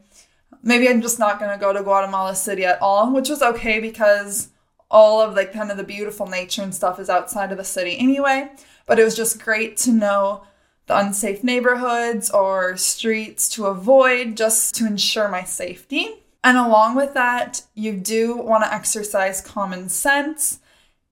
maybe 0.63 0.89
I'm 0.89 1.01
just 1.01 1.19
not 1.19 1.39
going 1.39 1.51
to 1.51 1.59
go 1.59 1.73
to 1.73 1.83
Guatemala 1.83 2.35
City 2.35 2.65
at 2.65 2.81
all, 2.81 3.11
which 3.13 3.29
was 3.29 3.41
okay 3.41 3.79
because 3.79 4.49
all 4.89 5.21
of 5.21 5.35
like 5.35 5.53
kind 5.53 5.71
of 5.71 5.77
the 5.77 5.83
beautiful 5.83 6.27
nature 6.27 6.61
and 6.61 6.73
stuff 6.73 6.99
is 6.99 7.09
outside 7.09 7.51
of 7.51 7.57
the 7.57 7.63
city 7.63 7.97
anyway. 7.97 8.49
But 8.85 8.99
it 8.99 9.03
was 9.03 9.15
just 9.15 9.43
great 9.43 9.77
to 9.77 9.91
know 9.91 10.43
the 10.87 10.97
unsafe 10.97 11.43
neighborhoods 11.43 12.31
or 12.31 12.77
streets 12.77 13.49
to 13.49 13.65
avoid 13.65 14.37
just 14.37 14.75
to 14.75 14.87
ensure 14.87 15.27
my 15.27 15.43
safety. 15.43 16.23
And 16.43 16.57
along 16.57 16.95
with 16.95 17.13
that, 17.13 17.63
you 17.75 17.93
do 17.93 18.37
want 18.37 18.63
to 18.63 18.73
exercise 18.73 19.41
common 19.41 19.89
sense 19.89 20.59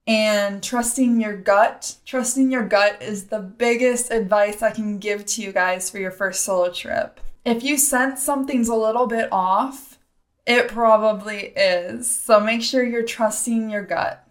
and 0.07 0.63
trusting 0.63 1.19
your 1.19 1.35
gut. 1.35 1.97
Trusting 2.05 2.51
your 2.51 2.65
gut 2.65 3.01
is 3.01 3.25
the 3.25 3.39
biggest 3.39 4.11
advice 4.11 4.61
I 4.61 4.71
can 4.71 4.97
give 4.99 5.25
to 5.25 5.41
you 5.41 5.51
guys 5.51 5.89
for 5.89 5.99
your 5.99 6.11
first 6.11 6.45
solo 6.45 6.71
trip. 6.71 7.19
If 7.45 7.63
you 7.63 7.77
sense 7.77 8.23
something's 8.23 8.69
a 8.69 8.75
little 8.75 9.05
bit 9.05 9.29
off, 9.31 9.99
it 10.47 10.67
probably 10.67 11.53
is. 11.55 12.09
So 12.09 12.39
make 12.39 12.63
sure 12.63 12.83
you're 12.83 13.03
trusting 13.03 13.69
your 13.69 13.83
gut. 13.83 14.27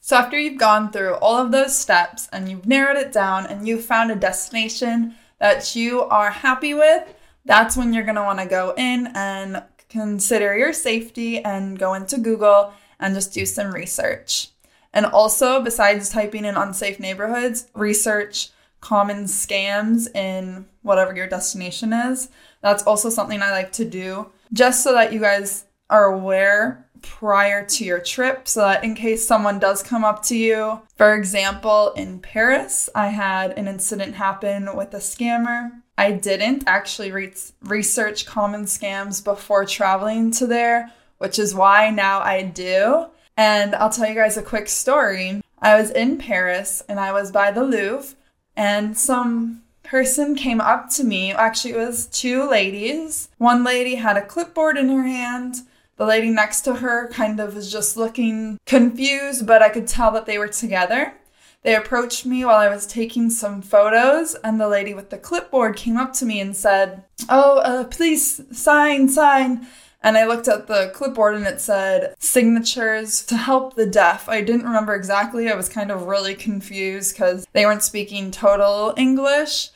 So, 0.00 0.16
after 0.16 0.38
you've 0.38 0.58
gone 0.58 0.90
through 0.92 1.14
all 1.14 1.36
of 1.36 1.50
those 1.50 1.78
steps 1.78 2.28
and 2.30 2.46
you've 2.46 2.66
narrowed 2.66 2.98
it 2.98 3.10
down 3.10 3.46
and 3.46 3.66
you've 3.66 3.86
found 3.86 4.10
a 4.10 4.16
destination 4.16 5.14
that 5.38 5.74
you 5.74 6.02
are 6.02 6.30
happy 6.30 6.74
with, 6.74 7.04
that's 7.46 7.74
when 7.74 7.94
you're 7.94 8.04
want 8.04 8.38
to 8.40 8.46
go 8.46 8.74
in 8.76 9.08
and 9.14 9.62
consider 9.88 10.58
your 10.58 10.74
safety 10.74 11.42
and 11.42 11.78
go 11.78 11.94
into 11.94 12.18
Google 12.18 12.74
and 13.00 13.14
just 13.14 13.32
do 13.32 13.46
some 13.46 13.72
research. 13.72 14.48
And 14.92 15.06
also, 15.06 15.62
besides 15.62 16.10
typing 16.10 16.44
in 16.44 16.56
unsafe 16.56 17.00
neighborhoods, 17.00 17.68
research 17.74 18.50
common 18.84 19.24
scams 19.24 20.14
in 20.14 20.66
whatever 20.82 21.16
your 21.16 21.26
destination 21.26 21.94
is. 21.94 22.28
That's 22.60 22.82
also 22.82 23.08
something 23.08 23.40
I 23.40 23.50
like 23.50 23.72
to 23.72 23.84
do 23.86 24.30
just 24.52 24.84
so 24.84 24.92
that 24.92 25.10
you 25.10 25.20
guys 25.20 25.64
are 25.88 26.04
aware 26.04 26.86
prior 27.00 27.64
to 27.64 27.84
your 27.84 27.98
trip 27.98 28.46
so 28.46 28.60
that 28.60 28.84
in 28.84 28.94
case 28.94 29.26
someone 29.26 29.58
does 29.58 29.82
come 29.82 30.04
up 30.04 30.22
to 30.24 30.36
you. 30.36 30.82
For 30.96 31.14
example, 31.14 31.92
in 31.92 32.20
Paris, 32.20 32.90
I 32.94 33.08
had 33.08 33.58
an 33.58 33.68
incident 33.68 34.16
happen 34.16 34.76
with 34.76 34.92
a 34.92 34.98
scammer. 34.98 35.70
I 35.96 36.12
didn't 36.12 36.64
actually 36.66 37.10
re- 37.10 37.32
research 37.62 38.26
common 38.26 38.64
scams 38.64 39.24
before 39.24 39.64
traveling 39.64 40.30
to 40.32 40.46
there, 40.46 40.92
which 41.18 41.38
is 41.38 41.54
why 41.54 41.88
now 41.88 42.20
I 42.20 42.42
do. 42.42 43.06
And 43.36 43.74
I'll 43.74 43.90
tell 43.90 44.08
you 44.08 44.14
guys 44.14 44.36
a 44.36 44.42
quick 44.42 44.68
story. 44.68 45.40
I 45.60 45.80
was 45.80 45.90
in 45.90 46.18
Paris 46.18 46.82
and 46.88 47.00
I 47.00 47.12
was 47.12 47.32
by 47.32 47.50
the 47.50 47.64
Louvre, 47.64 48.14
and 48.56 48.96
some 48.96 49.62
person 49.82 50.34
came 50.34 50.60
up 50.60 50.90
to 50.90 51.04
me. 51.04 51.32
Actually, 51.32 51.74
it 51.74 51.78
was 51.78 52.06
two 52.06 52.48
ladies. 52.48 53.28
One 53.38 53.64
lady 53.64 53.96
had 53.96 54.16
a 54.16 54.24
clipboard 54.24 54.76
in 54.76 54.88
her 54.88 55.02
hand 55.04 55.56
the 55.96 56.06
lady 56.06 56.30
next 56.30 56.62
to 56.62 56.74
her 56.74 57.08
kind 57.08 57.38
of 57.38 57.54
was 57.54 57.70
just 57.70 57.96
looking 57.96 58.58
confused, 58.66 59.46
but 59.46 59.62
I 59.62 59.68
could 59.68 59.86
tell 59.86 60.10
that 60.12 60.26
they 60.26 60.38
were 60.38 60.48
together. 60.48 61.14
They 61.62 61.76
approached 61.76 62.26
me 62.26 62.44
while 62.44 62.56
I 62.56 62.68
was 62.68 62.86
taking 62.86 63.30
some 63.30 63.62
photos, 63.62 64.34
and 64.34 64.60
the 64.60 64.68
lady 64.68 64.92
with 64.92 65.10
the 65.10 65.18
clipboard 65.18 65.76
came 65.76 65.96
up 65.96 66.12
to 66.14 66.26
me 66.26 66.40
and 66.40 66.54
said, 66.54 67.04
Oh, 67.28 67.58
uh, 67.58 67.84
please 67.84 68.42
sign, 68.50 69.08
sign. 69.08 69.66
And 70.04 70.18
I 70.18 70.26
looked 70.26 70.48
at 70.48 70.66
the 70.66 70.90
clipboard 70.94 71.34
and 71.34 71.46
it 71.46 71.62
said 71.62 72.14
signatures 72.18 73.24
to 73.24 73.38
help 73.38 73.74
the 73.74 73.86
deaf. 73.86 74.28
I 74.28 74.42
didn't 74.42 74.66
remember 74.66 74.94
exactly. 74.94 75.50
I 75.50 75.54
was 75.54 75.70
kind 75.70 75.90
of 75.90 76.02
really 76.02 76.34
confused 76.34 77.14
because 77.14 77.46
they 77.54 77.64
weren't 77.64 77.82
speaking 77.82 78.30
total 78.30 78.92
English. 78.98 79.70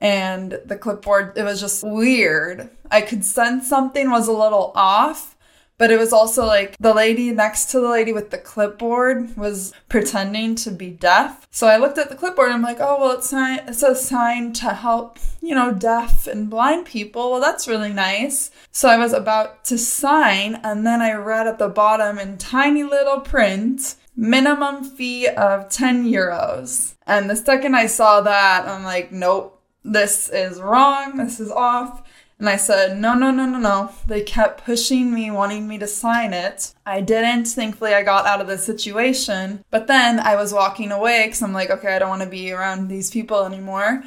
And 0.00 0.60
the 0.64 0.76
clipboard, 0.76 1.36
it 1.36 1.42
was 1.42 1.60
just 1.60 1.82
weird. 1.82 2.70
I 2.92 3.00
could 3.00 3.24
sense 3.24 3.68
something 3.68 4.08
was 4.08 4.28
a 4.28 4.32
little 4.32 4.70
off 4.76 5.31
but 5.78 5.90
it 5.90 5.98
was 5.98 6.12
also 6.12 6.44
like 6.44 6.76
the 6.78 6.94
lady 6.94 7.32
next 7.32 7.66
to 7.70 7.80
the 7.80 7.88
lady 7.88 8.12
with 8.12 8.30
the 8.30 8.38
clipboard 8.38 9.36
was 9.36 9.72
pretending 9.88 10.54
to 10.56 10.70
be 10.70 10.90
deaf. 10.90 11.46
So 11.50 11.66
I 11.66 11.76
looked 11.76 11.98
at 11.98 12.08
the 12.08 12.16
clipboard 12.16 12.52
I'm 12.52 12.62
like, 12.62 12.78
oh, 12.80 12.98
well, 13.00 13.12
it's, 13.12 13.30
sign- 13.30 13.64
it's 13.66 13.82
a 13.82 13.94
sign 13.94 14.52
to 14.54 14.70
help, 14.70 15.18
you 15.40 15.54
know, 15.54 15.72
deaf 15.72 16.26
and 16.26 16.48
blind 16.48 16.86
people. 16.86 17.32
Well, 17.32 17.40
that's 17.40 17.66
really 17.66 17.92
nice. 17.92 18.50
So 18.70 18.88
I 18.88 18.96
was 18.96 19.12
about 19.12 19.64
to 19.66 19.78
sign, 19.78 20.60
and 20.62 20.86
then 20.86 21.02
I 21.02 21.12
read 21.12 21.46
at 21.46 21.58
the 21.58 21.68
bottom 21.68 22.18
in 22.18 22.38
tiny 22.38 22.84
little 22.84 23.20
print 23.20 23.96
minimum 24.16 24.84
fee 24.84 25.26
of 25.26 25.68
10 25.68 26.06
euros. 26.06 26.94
And 27.06 27.28
the 27.28 27.36
second 27.36 27.74
I 27.74 27.86
saw 27.86 28.20
that, 28.20 28.68
I'm 28.68 28.84
like, 28.84 29.12
nope, 29.12 29.60
this 29.84 30.28
is 30.28 30.60
wrong, 30.60 31.16
this 31.16 31.40
is 31.40 31.50
off. 31.50 32.02
And 32.42 32.48
I 32.48 32.56
said, 32.56 32.98
no, 32.98 33.14
no, 33.14 33.30
no, 33.30 33.46
no, 33.46 33.60
no. 33.60 33.92
They 34.04 34.20
kept 34.20 34.64
pushing 34.64 35.14
me, 35.14 35.30
wanting 35.30 35.68
me 35.68 35.78
to 35.78 35.86
sign 35.86 36.32
it. 36.32 36.74
I 36.84 37.00
didn't. 37.00 37.44
Thankfully, 37.44 37.94
I 37.94 38.02
got 38.02 38.26
out 38.26 38.40
of 38.40 38.48
the 38.48 38.58
situation. 38.58 39.62
But 39.70 39.86
then 39.86 40.18
I 40.18 40.34
was 40.34 40.52
walking 40.52 40.90
away 40.90 41.26
because 41.26 41.40
I'm 41.40 41.52
like, 41.52 41.70
okay, 41.70 41.94
I 41.94 42.00
don't 42.00 42.08
want 42.08 42.22
to 42.22 42.28
be 42.28 42.50
around 42.50 42.88
these 42.88 43.12
people 43.12 43.44
anymore. 43.44 44.02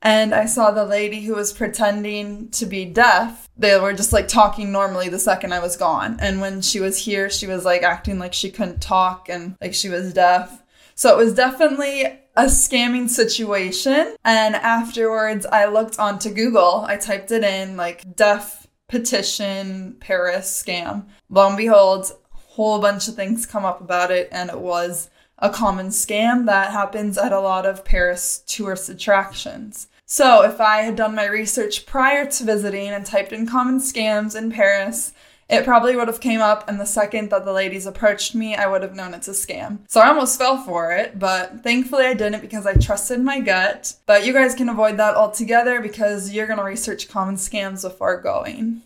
And 0.00 0.34
I 0.34 0.46
saw 0.46 0.70
the 0.70 0.86
lady 0.86 1.20
who 1.26 1.34
was 1.34 1.52
pretending 1.52 2.48
to 2.52 2.64
be 2.64 2.86
deaf. 2.86 3.46
They 3.58 3.78
were 3.78 3.92
just 3.92 4.10
like 4.10 4.26
talking 4.26 4.72
normally 4.72 5.10
the 5.10 5.18
second 5.18 5.52
I 5.52 5.58
was 5.58 5.76
gone. 5.76 6.16
And 6.18 6.40
when 6.40 6.62
she 6.62 6.80
was 6.80 7.04
here, 7.04 7.28
she 7.28 7.46
was 7.46 7.66
like 7.66 7.82
acting 7.82 8.18
like 8.18 8.32
she 8.32 8.50
couldn't 8.50 8.80
talk 8.80 9.28
and 9.28 9.54
like 9.60 9.74
she 9.74 9.90
was 9.90 10.14
deaf. 10.14 10.62
So 10.96 11.12
it 11.12 11.22
was 11.22 11.34
definitely 11.34 12.04
a 12.04 12.46
scamming 12.46 13.08
situation. 13.08 14.16
And 14.24 14.56
afterwards, 14.56 15.46
I 15.46 15.66
looked 15.66 15.98
onto 15.98 16.32
Google. 16.32 16.84
I 16.88 16.96
typed 16.96 17.30
it 17.30 17.44
in 17.44 17.76
like 17.76 18.16
deaf 18.16 18.66
petition 18.88 19.96
Paris 20.00 20.50
scam. 20.50 21.04
Lo 21.28 21.48
and 21.48 21.56
behold, 21.56 22.12
whole 22.30 22.80
bunch 22.80 23.08
of 23.08 23.14
things 23.14 23.44
come 23.44 23.66
up 23.66 23.82
about 23.82 24.10
it, 24.10 24.28
and 24.32 24.48
it 24.48 24.58
was 24.58 25.10
a 25.38 25.50
common 25.50 25.88
scam 25.88 26.46
that 26.46 26.72
happens 26.72 27.18
at 27.18 27.32
a 27.32 27.40
lot 27.40 27.66
of 27.66 27.84
Paris 27.84 28.42
tourist 28.46 28.88
attractions. 28.88 29.88
So, 30.06 30.42
if 30.42 30.60
I 30.60 30.82
had 30.82 30.96
done 30.96 31.14
my 31.14 31.26
research 31.26 31.84
prior 31.84 32.30
to 32.30 32.44
visiting 32.44 32.88
and 32.88 33.04
typed 33.04 33.32
in 33.32 33.46
common 33.46 33.80
scams 33.80 34.34
in 34.34 34.50
Paris, 34.50 35.12
it 35.48 35.64
probably 35.64 35.94
would 35.94 36.08
have 36.08 36.20
came 36.20 36.40
up 36.40 36.68
and 36.68 36.80
the 36.80 36.86
second 36.86 37.30
that 37.30 37.44
the 37.44 37.52
ladies 37.52 37.86
approached 37.86 38.34
me 38.34 38.54
i 38.54 38.66
would 38.66 38.82
have 38.82 38.94
known 38.94 39.14
it's 39.14 39.28
a 39.28 39.32
scam. 39.32 39.78
So 39.88 40.00
i 40.00 40.08
almost 40.08 40.38
fell 40.38 40.62
for 40.62 40.92
it 40.92 41.18
but 41.18 41.62
thankfully 41.62 42.06
i 42.06 42.14
didn't 42.14 42.40
because 42.40 42.66
i 42.66 42.74
trusted 42.74 43.20
my 43.20 43.40
gut. 43.40 43.94
But 44.06 44.26
you 44.26 44.32
guys 44.32 44.54
can 44.54 44.68
avoid 44.68 44.96
that 44.96 45.14
altogether 45.14 45.80
because 45.80 46.32
you're 46.32 46.46
to 46.46 46.62
research 46.62 47.08
common 47.08 47.36
scams 47.36 47.82
before 47.82 48.20
going. 48.20 48.82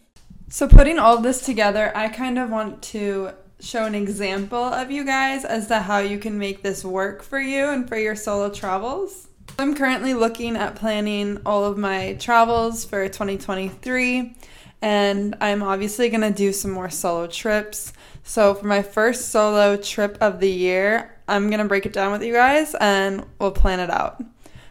So 0.48 0.68
putting 0.68 0.98
all 0.98 1.18
this 1.18 1.44
together 1.44 1.92
i 1.96 2.08
kind 2.08 2.38
of 2.38 2.50
want 2.50 2.82
to 2.82 3.30
show 3.60 3.84
an 3.84 3.94
example 3.94 4.62
of 4.62 4.90
you 4.90 5.04
guys 5.04 5.44
as 5.44 5.68
to 5.68 5.80
how 5.80 5.98
you 5.98 6.18
can 6.18 6.38
make 6.38 6.62
this 6.62 6.84
work 6.84 7.22
for 7.22 7.40
you 7.40 7.68
and 7.68 7.88
for 7.88 7.96
your 7.96 8.16
solo 8.16 8.50
travels. 8.50 9.28
I'm 9.58 9.74
currently 9.74 10.14
looking 10.14 10.56
at 10.56 10.76
planning 10.76 11.40
all 11.44 11.64
of 11.64 11.76
my 11.76 12.14
travels 12.14 12.84
for 12.84 13.06
2023 13.06 14.34
and 14.82 15.36
I'm 15.40 15.62
obviously 15.62 16.08
going 16.08 16.22
to 16.22 16.30
do 16.30 16.52
some 16.52 16.70
more 16.70 16.90
solo 16.90 17.26
trips. 17.26 17.92
So, 18.22 18.54
for 18.54 18.66
my 18.66 18.82
first 18.82 19.30
solo 19.30 19.76
trip 19.76 20.16
of 20.20 20.40
the 20.40 20.50
year, 20.50 21.16
I'm 21.28 21.48
going 21.48 21.60
to 21.60 21.68
break 21.68 21.86
it 21.86 21.92
down 21.92 22.12
with 22.12 22.22
you 22.22 22.32
guys 22.32 22.74
and 22.80 23.24
we'll 23.38 23.50
plan 23.50 23.80
it 23.80 23.90
out. 23.90 24.22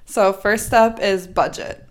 So, 0.06 0.34
first 0.34 0.74
up 0.74 1.00
is 1.00 1.28
budget. 1.28 1.86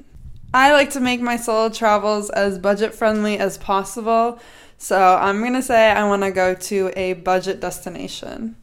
I 0.53 0.73
like 0.73 0.91
to 0.91 1.01
make 1.01 1.21
my 1.21 1.37
solo 1.37 1.69
travels 1.69 2.31
as 2.31 2.59
budget 2.59 2.95
friendly 2.95 3.39
as 3.39 3.59
possible. 3.59 4.41
So, 4.79 5.17
I'm 5.17 5.41
going 5.41 5.55
to 5.55 5.63
say 5.63 5.91
I 5.91 6.09
want 6.09 6.23
to 6.23 6.31
go 6.31 6.55
to 6.55 6.91
a 6.97 7.13
budget 7.15 7.61
destination. 7.61 8.57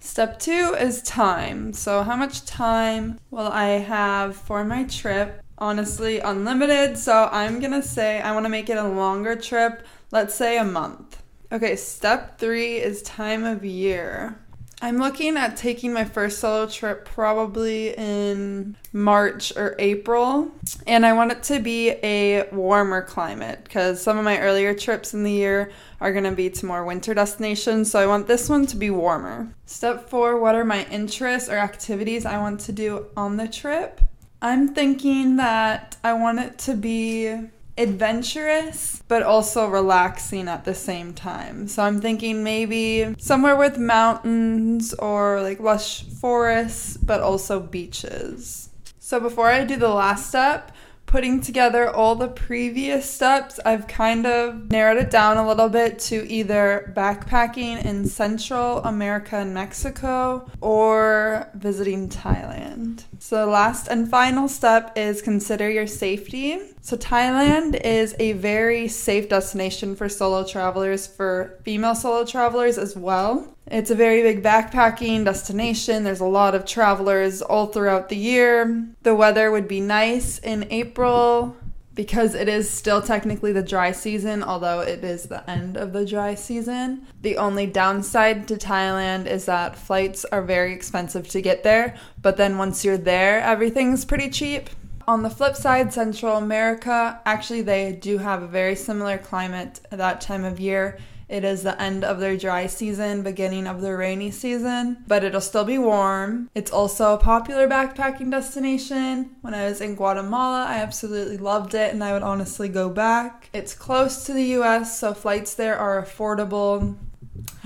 Step 0.00 0.38
two 0.38 0.76
is 0.78 1.02
time. 1.02 1.72
So, 1.72 2.02
how 2.02 2.16
much 2.16 2.44
time 2.44 3.18
will 3.30 3.48
I 3.48 3.78
have 3.78 4.36
for 4.36 4.64
my 4.64 4.84
trip? 4.84 5.43
Honestly, 5.58 6.18
unlimited. 6.18 6.98
So, 6.98 7.28
I'm 7.30 7.60
gonna 7.60 7.82
say 7.82 8.20
I 8.20 8.32
wanna 8.32 8.48
make 8.48 8.68
it 8.68 8.78
a 8.78 8.88
longer 8.88 9.36
trip, 9.36 9.86
let's 10.10 10.34
say 10.34 10.58
a 10.58 10.64
month. 10.64 11.22
Okay, 11.52 11.76
step 11.76 12.38
three 12.38 12.76
is 12.76 13.02
time 13.02 13.44
of 13.44 13.64
year. 13.64 14.36
I'm 14.82 14.98
looking 14.98 15.36
at 15.36 15.56
taking 15.56 15.92
my 15.92 16.04
first 16.04 16.40
solo 16.40 16.66
trip 16.66 17.06
probably 17.06 17.94
in 17.96 18.76
March 18.92 19.50
or 19.56 19.76
April, 19.78 20.50
and 20.86 21.06
I 21.06 21.14
want 21.14 21.32
it 21.32 21.42
to 21.44 21.58
be 21.58 21.90
a 22.02 22.48
warmer 22.50 23.00
climate 23.00 23.60
because 23.64 24.02
some 24.02 24.18
of 24.18 24.24
my 24.24 24.40
earlier 24.40 24.74
trips 24.74 25.14
in 25.14 25.22
the 25.22 25.32
year 25.32 25.70
are 26.00 26.12
going 26.12 26.24
to 26.24 26.32
be 26.32 26.50
to 26.50 26.66
more 26.66 26.84
winter 26.84 27.14
destinations, 27.14 27.90
so 27.90 27.98
I 27.98 28.06
want 28.06 28.26
this 28.26 28.48
one 28.48 28.66
to 28.66 28.76
be 28.76 28.90
warmer. 28.90 29.54
Step 29.64 30.10
four 30.10 30.38
What 30.38 30.54
are 30.54 30.64
my 30.64 30.84
interests 30.90 31.48
or 31.48 31.56
activities 31.56 32.26
I 32.26 32.36
want 32.36 32.60
to 32.60 32.72
do 32.72 33.06
on 33.16 33.36
the 33.36 33.48
trip? 33.48 34.02
I'm 34.44 34.74
thinking 34.74 35.36
that 35.36 35.96
I 36.04 36.12
want 36.12 36.38
it 36.38 36.58
to 36.68 36.74
be 36.74 37.34
adventurous 37.78 39.02
but 39.08 39.22
also 39.22 39.66
relaxing 39.68 40.48
at 40.48 40.66
the 40.66 40.74
same 40.74 41.14
time. 41.14 41.66
So 41.66 41.82
I'm 41.82 42.02
thinking 42.02 42.44
maybe 42.44 43.14
somewhere 43.18 43.56
with 43.56 43.78
mountains 43.78 44.92
or 44.92 45.40
like 45.40 45.60
lush 45.60 46.04
forests 46.04 46.98
but 46.98 47.22
also 47.22 47.58
beaches. 47.58 48.68
So 48.98 49.18
before 49.18 49.48
I 49.50 49.64
do 49.64 49.76
the 49.76 49.88
last 49.88 50.28
step, 50.28 50.72
putting 51.06 51.40
together 51.40 51.88
all 51.88 52.16
the 52.16 52.28
previous 52.28 53.08
steps, 53.08 53.60
I've 53.64 53.86
kind 53.86 54.26
of 54.26 54.70
narrowed 54.70 54.98
it 54.98 55.10
down 55.10 55.36
a 55.36 55.46
little 55.46 55.68
bit 55.68 55.98
to 56.10 56.26
either 56.28 56.92
backpacking 56.96 57.84
in 57.84 58.06
Central 58.06 58.78
America 58.78 59.36
and 59.36 59.54
Mexico 59.54 60.50
or 60.60 61.48
visiting 61.54 62.08
Thailand. 62.08 63.04
So, 63.18 63.46
last 63.46 63.88
and 63.88 64.10
final 64.10 64.48
step 64.48 64.92
is 64.96 65.22
consider 65.22 65.70
your 65.70 65.86
safety. 65.86 66.58
So, 66.80 66.96
Thailand 66.96 67.80
is 67.84 68.14
a 68.18 68.32
very 68.32 68.88
safe 68.88 69.28
destination 69.28 69.96
for 69.96 70.08
solo 70.08 70.44
travelers, 70.44 71.06
for 71.06 71.58
female 71.62 71.94
solo 71.94 72.24
travelers 72.24 72.76
as 72.76 72.96
well. 72.96 73.53
It's 73.66 73.90
a 73.90 73.94
very 73.94 74.22
big 74.22 74.42
backpacking 74.42 75.24
destination. 75.24 76.04
There's 76.04 76.20
a 76.20 76.26
lot 76.26 76.54
of 76.54 76.66
travelers 76.66 77.40
all 77.40 77.66
throughout 77.66 78.10
the 78.10 78.16
year. 78.16 78.86
The 79.02 79.14
weather 79.14 79.50
would 79.50 79.66
be 79.66 79.80
nice 79.80 80.38
in 80.38 80.66
April 80.70 81.56
because 81.94 82.34
it 82.34 82.48
is 82.48 82.68
still 82.68 83.00
technically 83.00 83.52
the 83.52 83.62
dry 83.62 83.92
season, 83.92 84.42
although 84.42 84.80
it 84.80 85.02
is 85.04 85.24
the 85.24 85.48
end 85.48 85.76
of 85.76 85.92
the 85.92 86.04
dry 86.04 86.34
season. 86.34 87.06
The 87.22 87.38
only 87.38 87.66
downside 87.66 88.48
to 88.48 88.56
Thailand 88.56 89.26
is 89.26 89.46
that 89.46 89.76
flights 89.76 90.24
are 90.26 90.42
very 90.42 90.74
expensive 90.74 91.28
to 91.28 91.40
get 91.40 91.62
there, 91.62 91.96
but 92.20 92.36
then 92.36 92.58
once 92.58 92.84
you're 92.84 92.98
there, 92.98 93.40
everything's 93.40 94.04
pretty 94.04 94.28
cheap. 94.28 94.70
On 95.06 95.22
the 95.22 95.30
flip 95.30 95.54
side, 95.54 95.92
Central 95.92 96.36
America, 96.36 97.20
actually, 97.24 97.62
they 97.62 97.92
do 97.92 98.18
have 98.18 98.42
a 98.42 98.48
very 98.48 98.74
similar 98.74 99.18
climate 99.18 99.80
at 99.92 99.98
that 99.98 100.20
time 100.20 100.44
of 100.44 100.58
year. 100.58 100.98
It 101.28 101.44
is 101.44 101.62
the 101.62 101.80
end 101.80 102.04
of 102.04 102.20
their 102.20 102.36
dry 102.36 102.66
season, 102.66 103.22
beginning 103.22 103.66
of 103.66 103.80
the 103.80 103.96
rainy 103.96 104.30
season, 104.30 105.04
but 105.06 105.24
it'll 105.24 105.40
still 105.40 105.64
be 105.64 105.78
warm. 105.78 106.50
It's 106.54 106.70
also 106.70 107.14
a 107.14 107.18
popular 107.18 107.68
backpacking 107.68 108.30
destination. 108.30 109.36
When 109.40 109.54
I 109.54 109.64
was 109.64 109.80
in 109.80 109.94
Guatemala, 109.94 110.66
I 110.68 110.76
absolutely 110.76 111.38
loved 111.38 111.74
it 111.74 111.92
and 111.92 112.04
I 112.04 112.12
would 112.12 112.22
honestly 112.22 112.68
go 112.68 112.88
back. 112.88 113.48
It's 113.52 113.74
close 113.74 114.24
to 114.26 114.32
the 114.32 114.44
US, 114.58 114.98
so 114.98 115.14
flights 115.14 115.54
there 115.54 115.78
are 115.78 116.02
affordable. 116.02 116.96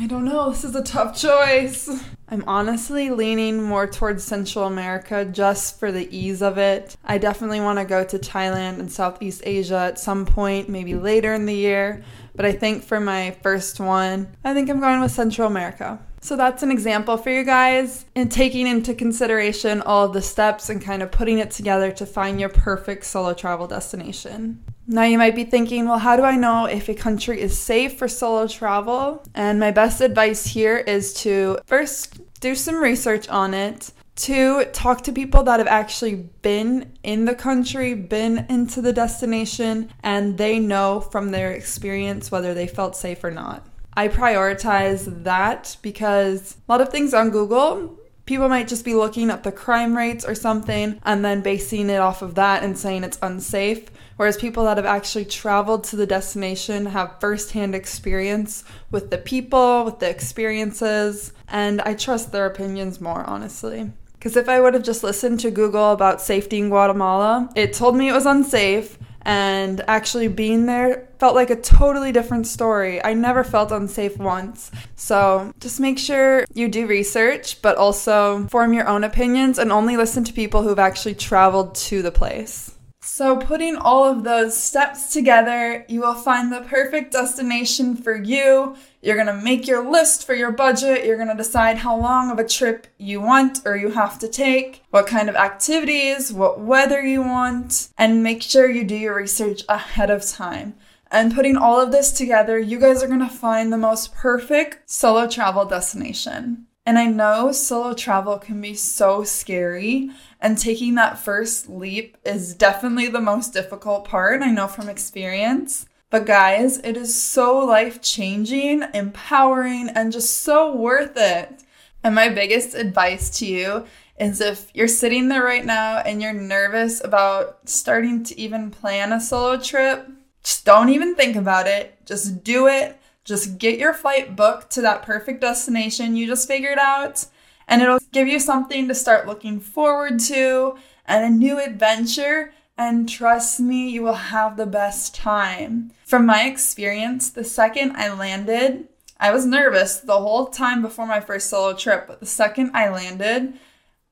I 0.00 0.06
don't 0.06 0.24
know, 0.24 0.50
this 0.50 0.62
is 0.62 0.76
a 0.76 0.82
tough 0.84 1.18
choice. 1.18 1.90
I'm 2.28 2.44
honestly 2.46 3.10
leaning 3.10 3.64
more 3.64 3.88
towards 3.88 4.22
Central 4.22 4.66
America 4.66 5.24
just 5.24 5.80
for 5.80 5.90
the 5.90 6.08
ease 6.16 6.40
of 6.40 6.56
it. 6.56 6.96
I 7.04 7.18
definitely 7.18 7.58
want 7.58 7.80
to 7.80 7.84
go 7.84 8.04
to 8.04 8.16
Thailand 8.16 8.78
and 8.78 8.92
Southeast 8.92 9.42
Asia 9.44 9.78
at 9.78 9.98
some 9.98 10.24
point, 10.24 10.68
maybe 10.68 10.94
later 10.94 11.34
in 11.34 11.46
the 11.46 11.54
year. 11.54 12.04
But 12.36 12.46
I 12.46 12.52
think 12.52 12.84
for 12.84 13.00
my 13.00 13.32
first 13.42 13.80
one, 13.80 14.28
I 14.44 14.54
think 14.54 14.70
I'm 14.70 14.78
going 14.78 15.00
with 15.00 15.10
Central 15.10 15.48
America. 15.48 15.98
So 16.20 16.36
that's 16.36 16.62
an 16.62 16.70
example 16.70 17.16
for 17.16 17.30
you 17.30 17.44
guys 17.44 18.04
in 18.14 18.28
taking 18.28 18.66
into 18.66 18.94
consideration 18.94 19.80
all 19.82 20.06
of 20.06 20.12
the 20.12 20.22
steps 20.22 20.68
and 20.68 20.82
kind 20.82 21.02
of 21.02 21.10
putting 21.10 21.38
it 21.38 21.50
together 21.50 21.92
to 21.92 22.06
find 22.06 22.40
your 22.40 22.48
perfect 22.48 23.04
solo 23.04 23.34
travel 23.34 23.66
destination. 23.66 24.62
Now, 24.86 25.02
you 25.02 25.18
might 25.18 25.34
be 25.34 25.44
thinking, 25.44 25.86
well, 25.86 25.98
how 25.98 26.16
do 26.16 26.22
I 26.22 26.36
know 26.36 26.64
if 26.64 26.88
a 26.88 26.94
country 26.94 27.40
is 27.40 27.58
safe 27.58 27.98
for 27.98 28.08
solo 28.08 28.46
travel? 28.46 29.22
And 29.34 29.60
my 29.60 29.70
best 29.70 30.00
advice 30.00 30.46
here 30.46 30.78
is 30.78 31.12
to 31.14 31.58
first 31.66 32.20
do 32.40 32.54
some 32.54 32.76
research 32.76 33.28
on 33.28 33.52
it, 33.52 33.92
Two, 34.18 34.64
talk 34.72 35.02
to 35.02 35.12
people 35.12 35.44
that 35.44 35.60
have 35.60 35.68
actually 35.68 36.16
been 36.16 36.92
in 37.04 37.24
the 37.24 37.36
country, 37.36 37.94
been 37.94 38.46
into 38.48 38.82
the 38.82 38.92
destination, 38.92 39.90
and 40.02 40.36
they 40.36 40.58
know 40.58 40.98
from 40.98 41.30
their 41.30 41.52
experience 41.52 42.28
whether 42.28 42.52
they 42.52 42.66
felt 42.66 42.96
safe 42.96 43.22
or 43.22 43.30
not. 43.30 43.64
I 43.98 44.06
prioritize 44.06 45.24
that 45.24 45.76
because 45.82 46.56
a 46.68 46.70
lot 46.70 46.80
of 46.80 46.90
things 46.90 47.12
on 47.12 47.30
Google, 47.30 47.98
people 48.26 48.48
might 48.48 48.68
just 48.68 48.84
be 48.84 48.94
looking 48.94 49.28
at 49.28 49.42
the 49.42 49.50
crime 49.50 49.96
rates 49.96 50.24
or 50.24 50.36
something 50.36 51.00
and 51.02 51.24
then 51.24 51.40
basing 51.40 51.90
it 51.90 51.96
off 51.96 52.22
of 52.22 52.36
that 52.36 52.62
and 52.62 52.78
saying 52.78 53.02
it's 53.02 53.18
unsafe. 53.22 53.90
Whereas 54.16 54.36
people 54.36 54.62
that 54.66 54.76
have 54.76 54.86
actually 54.86 55.24
traveled 55.24 55.82
to 55.84 55.96
the 55.96 56.06
destination 56.06 56.86
have 56.86 57.18
firsthand 57.18 57.74
experience 57.74 58.62
with 58.92 59.10
the 59.10 59.18
people, 59.18 59.84
with 59.84 59.98
the 59.98 60.08
experiences, 60.08 61.32
and 61.48 61.80
I 61.80 61.94
trust 61.94 62.30
their 62.30 62.46
opinions 62.46 63.00
more, 63.00 63.24
honestly. 63.24 63.90
Because 64.12 64.36
if 64.36 64.48
I 64.48 64.60
would 64.60 64.74
have 64.74 64.84
just 64.84 65.02
listened 65.02 65.40
to 65.40 65.50
Google 65.50 65.90
about 65.90 66.22
safety 66.22 66.58
in 66.58 66.68
Guatemala, 66.68 67.50
it 67.56 67.72
told 67.72 67.96
me 67.96 68.08
it 68.08 68.12
was 68.12 68.26
unsafe, 68.26 68.96
and 69.22 69.82
actually 69.88 70.28
being 70.28 70.66
there 70.66 71.08
felt 71.18 71.34
like 71.34 71.50
a 71.50 71.56
totally 71.56 72.12
different 72.12 72.46
story. 72.46 73.02
I 73.04 73.14
never 73.14 73.44
felt 73.44 73.72
unsafe 73.72 74.16
once. 74.16 74.70
So 74.96 75.52
just 75.60 75.80
make 75.80 75.98
sure 75.98 76.44
you 76.54 76.68
do 76.68 76.86
research, 76.86 77.60
but 77.60 77.76
also 77.76 78.46
form 78.48 78.72
your 78.72 78.86
own 78.88 79.04
opinions 79.04 79.58
and 79.58 79.72
only 79.72 79.96
listen 79.96 80.24
to 80.24 80.32
people 80.32 80.62
who've 80.62 80.78
actually 80.78 81.14
traveled 81.14 81.74
to 81.74 82.02
the 82.02 82.12
place. 82.12 82.74
So, 83.18 83.36
putting 83.36 83.74
all 83.74 84.04
of 84.04 84.22
those 84.22 84.56
steps 84.56 85.12
together, 85.12 85.84
you 85.88 86.02
will 86.02 86.14
find 86.14 86.52
the 86.52 86.60
perfect 86.60 87.10
destination 87.10 87.96
for 87.96 88.14
you. 88.14 88.76
You're 89.02 89.16
gonna 89.16 89.34
make 89.34 89.66
your 89.66 89.90
list 89.90 90.24
for 90.24 90.34
your 90.34 90.52
budget. 90.52 91.04
You're 91.04 91.18
gonna 91.18 91.36
decide 91.36 91.78
how 91.78 91.98
long 91.98 92.30
of 92.30 92.38
a 92.38 92.46
trip 92.46 92.86
you 92.96 93.20
want 93.20 93.62
or 93.66 93.74
you 93.74 93.90
have 93.90 94.20
to 94.20 94.28
take, 94.28 94.84
what 94.90 95.08
kind 95.08 95.28
of 95.28 95.34
activities, 95.34 96.32
what 96.32 96.60
weather 96.60 97.02
you 97.02 97.20
want, 97.22 97.88
and 97.98 98.22
make 98.22 98.40
sure 98.40 98.70
you 98.70 98.84
do 98.84 98.94
your 98.94 99.16
research 99.16 99.64
ahead 99.68 100.10
of 100.10 100.24
time. 100.24 100.76
And 101.10 101.34
putting 101.34 101.56
all 101.56 101.80
of 101.80 101.90
this 101.90 102.12
together, 102.12 102.56
you 102.56 102.78
guys 102.78 103.02
are 103.02 103.08
gonna 103.08 103.28
find 103.28 103.72
the 103.72 103.78
most 103.78 104.14
perfect 104.14 104.88
solo 104.88 105.26
travel 105.26 105.64
destination. 105.64 106.68
And 106.86 106.98
I 106.98 107.04
know 107.04 107.52
solo 107.52 107.92
travel 107.92 108.38
can 108.38 108.62
be 108.62 108.72
so 108.72 109.22
scary, 109.22 110.10
and 110.40 110.56
taking 110.56 110.94
that 110.94 111.18
first 111.18 111.68
leap 111.68 112.16
is 112.24 112.54
definitely 112.54 113.08
the 113.08 113.20
most 113.20 113.52
difficult 113.52 114.04
part. 114.04 114.42
I 114.42 114.50
know 114.50 114.68
from 114.68 114.88
experience. 114.88 115.86
But 116.10 116.26
guys, 116.26 116.78
it 116.78 116.96
is 116.96 117.20
so 117.20 117.58
life 117.58 118.00
changing, 118.00 118.82
empowering, 118.94 119.90
and 119.90 120.10
just 120.12 120.38
so 120.38 120.74
worth 120.74 121.12
it. 121.16 121.62
And 122.02 122.14
my 122.14 122.28
biggest 122.28 122.74
advice 122.74 123.38
to 123.38 123.46
you 123.46 123.84
is 124.18 124.40
if 124.40 124.70
you're 124.74 124.88
sitting 124.88 125.28
there 125.28 125.44
right 125.44 125.64
now 125.64 125.98
and 125.98 126.22
you're 126.22 126.32
nervous 126.32 127.02
about 127.04 127.68
starting 127.68 128.24
to 128.24 128.40
even 128.40 128.70
plan 128.70 129.12
a 129.12 129.20
solo 129.20 129.58
trip, 129.58 130.08
just 130.42 130.64
don't 130.64 130.88
even 130.88 131.14
think 131.14 131.36
about 131.36 131.66
it. 131.66 131.98
Just 132.06 132.42
do 132.42 132.68
it 132.68 132.98
just 133.28 133.58
get 133.58 133.78
your 133.78 133.92
flight 133.92 134.34
booked 134.36 134.70
to 134.70 134.80
that 134.80 135.02
perfect 135.02 135.42
destination 135.42 136.16
you 136.16 136.26
just 136.26 136.48
figured 136.48 136.78
out, 136.78 137.26
and 137.68 137.82
it'll 137.82 138.00
give 138.12 138.26
you 138.26 138.40
something 138.40 138.88
to 138.88 138.94
start 138.94 139.26
looking 139.26 139.60
forward 139.60 140.18
to 140.20 140.76
and 141.06 141.24
a 141.24 141.36
new 141.36 141.60
adventure. 141.60 142.52
And 142.76 143.08
trust 143.08 143.60
me, 143.60 143.88
you 143.88 144.02
will 144.02 144.14
have 144.14 144.56
the 144.56 144.66
best 144.66 145.14
time. 145.14 145.92
From 146.04 146.26
my 146.26 146.44
experience, 146.44 147.28
the 147.28 147.44
second 147.44 147.92
I 147.96 148.12
landed, 148.12 148.88
I 149.20 149.32
was 149.32 149.44
nervous 149.44 149.96
the 149.96 150.18
whole 150.18 150.46
time 150.46 150.80
before 150.80 151.06
my 151.06 151.20
first 151.20 151.50
solo 151.50 151.74
trip, 151.74 152.06
but 152.06 152.20
the 152.20 152.26
second 152.26 152.70
I 152.72 152.88
landed, 152.88 153.54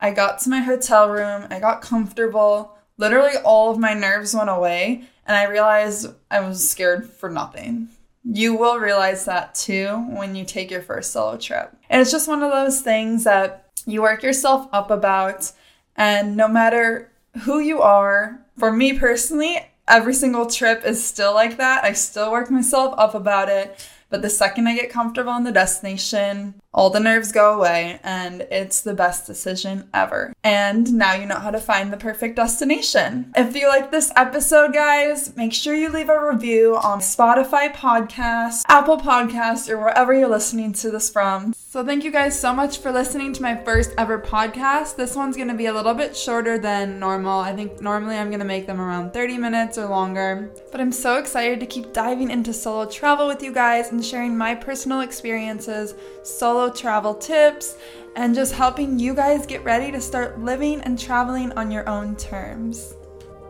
I 0.00 0.10
got 0.10 0.40
to 0.40 0.50
my 0.50 0.60
hotel 0.60 1.08
room, 1.08 1.46
I 1.48 1.60
got 1.60 1.80
comfortable, 1.80 2.76
literally 2.98 3.36
all 3.44 3.70
of 3.70 3.78
my 3.78 3.94
nerves 3.94 4.34
went 4.34 4.50
away, 4.50 5.04
and 5.24 5.36
I 5.36 5.44
realized 5.44 6.08
I 6.30 6.40
was 6.40 6.68
scared 6.68 7.08
for 7.08 7.30
nothing. 7.30 7.88
You 8.28 8.56
will 8.56 8.78
realize 8.78 9.24
that 9.26 9.54
too 9.54 10.04
when 10.10 10.34
you 10.34 10.44
take 10.44 10.70
your 10.70 10.82
first 10.82 11.12
solo 11.12 11.36
trip. 11.36 11.72
And 11.88 12.02
it's 12.02 12.10
just 12.10 12.26
one 12.26 12.42
of 12.42 12.50
those 12.50 12.80
things 12.80 13.24
that 13.24 13.70
you 13.86 14.02
work 14.02 14.22
yourself 14.24 14.68
up 14.72 14.90
about, 14.90 15.52
and 15.94 16.36
no 16.36 16.48
matter 16.48 17.12
who 17.44 17.60
you 17.60 17.80
are, 17.82 18.44
for 18.58 18.72
me 18.72 18.98
personally, 18.98 19.70
every 19.86 20.14
single 20.14 20.46
trip 20.46 20.84
is 20.84 21.04
still 21.04 21.32
like 21.34 21.58
that. 21.58 21.84
I 21.84 21.92
still 21.92 22.32
work 22.32 22.50
myself 22.50 22.94
up 22.98 23.14
about 23.14 23.48
it 23.48 23.88
But 24.08 24.22
the 24.22 24.30
second 24.30 24.68
I 24.68 24.76
get 24.76 24.90
comfortable 24.90 25.34
in 25.36 25.44
the 25.44 25.52
destination, 25.52 26.54
all 26.72 26.90
the 26.90 27.00
nerves 27.00 27.32
go 27.32 27.54
away 27.54 27.98
and 28.04 28.42
it's 28.50 28.80
the 28.80 28.94
best 28.94 29.26
decision 29.26 29.88
ever. 29.92 30.32
And 30.44 30.92
now 30.94 31.14
you 31.14 31.26
know 31.26 31.40
how 31.40 31.50
to 31.50 31.58
find 31.58 31.92
the 31.92 31.96
perfect 31.96 32.36
destination. 32.36 33.32
If 33.36 33.56
you 33.56 33.68
like 33.68 33.90
this 33.90 34.12
episode, 34.14 34.72
guys, 34.72 35.36
make 35.36 35.52
sure 35.52 35.74
you 35.74 35.88
leave 35.88 36.08
a 36.08 36.30
review 36.30 36.76
on 36.76 37.00
Spotify 37.00 37.74
podcast, 37.74 38.62
Apple 38.68 38.98
Podcast, 38.98 39.68
or 39.68 39.78
wherever 39.78 40.14
you're 40.14 40.28
listening 40.28 40.72
to 40.74 40.90
this 40.90 41.10
from. 41.10 41.52
So 41.76 41.84
thank 41.84 42.04
you 42.04 42.10
guys 42.10 42.40
so 42.40 42.54
much 42.54 42.78
for 42.78 42.90
listening 42.90 43.34
to 43.34 43.42
my 43.42 43.54
first 43.54 43.92
ever 43.98 44.18
podcast. 44.18 44.96
This 44.96 45.14
one's 45.14 45.36
going 45.36 45.48
to 45.48 45.54
be 45.54 45.66
a 45.66 45.74
little 45.74 45.92
bit 45.92 46.16
shorter 46.16 46.58
than 46.58 46.98
normal. 46.98 47.40
I 47.40 47.54
think 47.54 47.82
normally 47.82 48.16
I'm 48.16 48.30
going 48.30 48.40
to 48.40 48.46
make 48.46 48.66
them 48.66 48.80
around 48.80 49.12
30 49.12 49.36
minutes 49.36 49.76
or 49.76 49.84
longer. 49.86 50.50
But 50.72 50.80
I'm 50.80 50.90
so 50.90 51.18
excited 51.18 51.60
to 51.60 51.66
keep 51.66 51.92
diving 51.92 52.30
into 52.30 52.54
solo 52.54 52.86
travel 52.86 53.26
with 53.26 53.42
you 53.42 53.52
guys 53.52 53.92
and 53.92 54.02
sharing 54.02 54.38
my 54.38 54.54
personal 54.54 55.02
experiences, 55.02 55.94
solo 56.22 56.72
travel 56.72 57.14
tips, 57.14 57.76
and 58.14 58.34
just 58.34 58.54
helping 58.54 58.98
you 58.98 59.12
guys 59.12 59.44
get 59.44 59.62
ready 59.62 59.92
to 59.92 60.00
start 60.00 60.40
living 60.40 60.80
and 60.80 60.98
traveling 60.98 61.52
on 61.58 61.70
your 61.70 61.86
own 61.90 62.16
terms. 62.16 62.94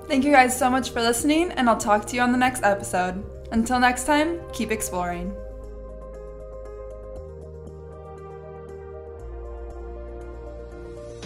Thank 0.08 0.24
you 0.24 0.32
guys 0.32 0.58
so 0.58 0.68
much 0.68 0.90
for 0.90 1.00
listening, 1.00 1.52
and 1.52 1.70
I'll 1.70 1.76
talk 1.76 2.04
to 2.06 2.16
you 2.16 2.22
on 2.22 2.32
the 2.32 2.38
next 2.38 2.64
episode. 2.64 3.24
Until 3.52 3.78
next 3.78 4.02
time, 4.02 4.40
keep 4.52 4.72
exploring. 4.72 5.32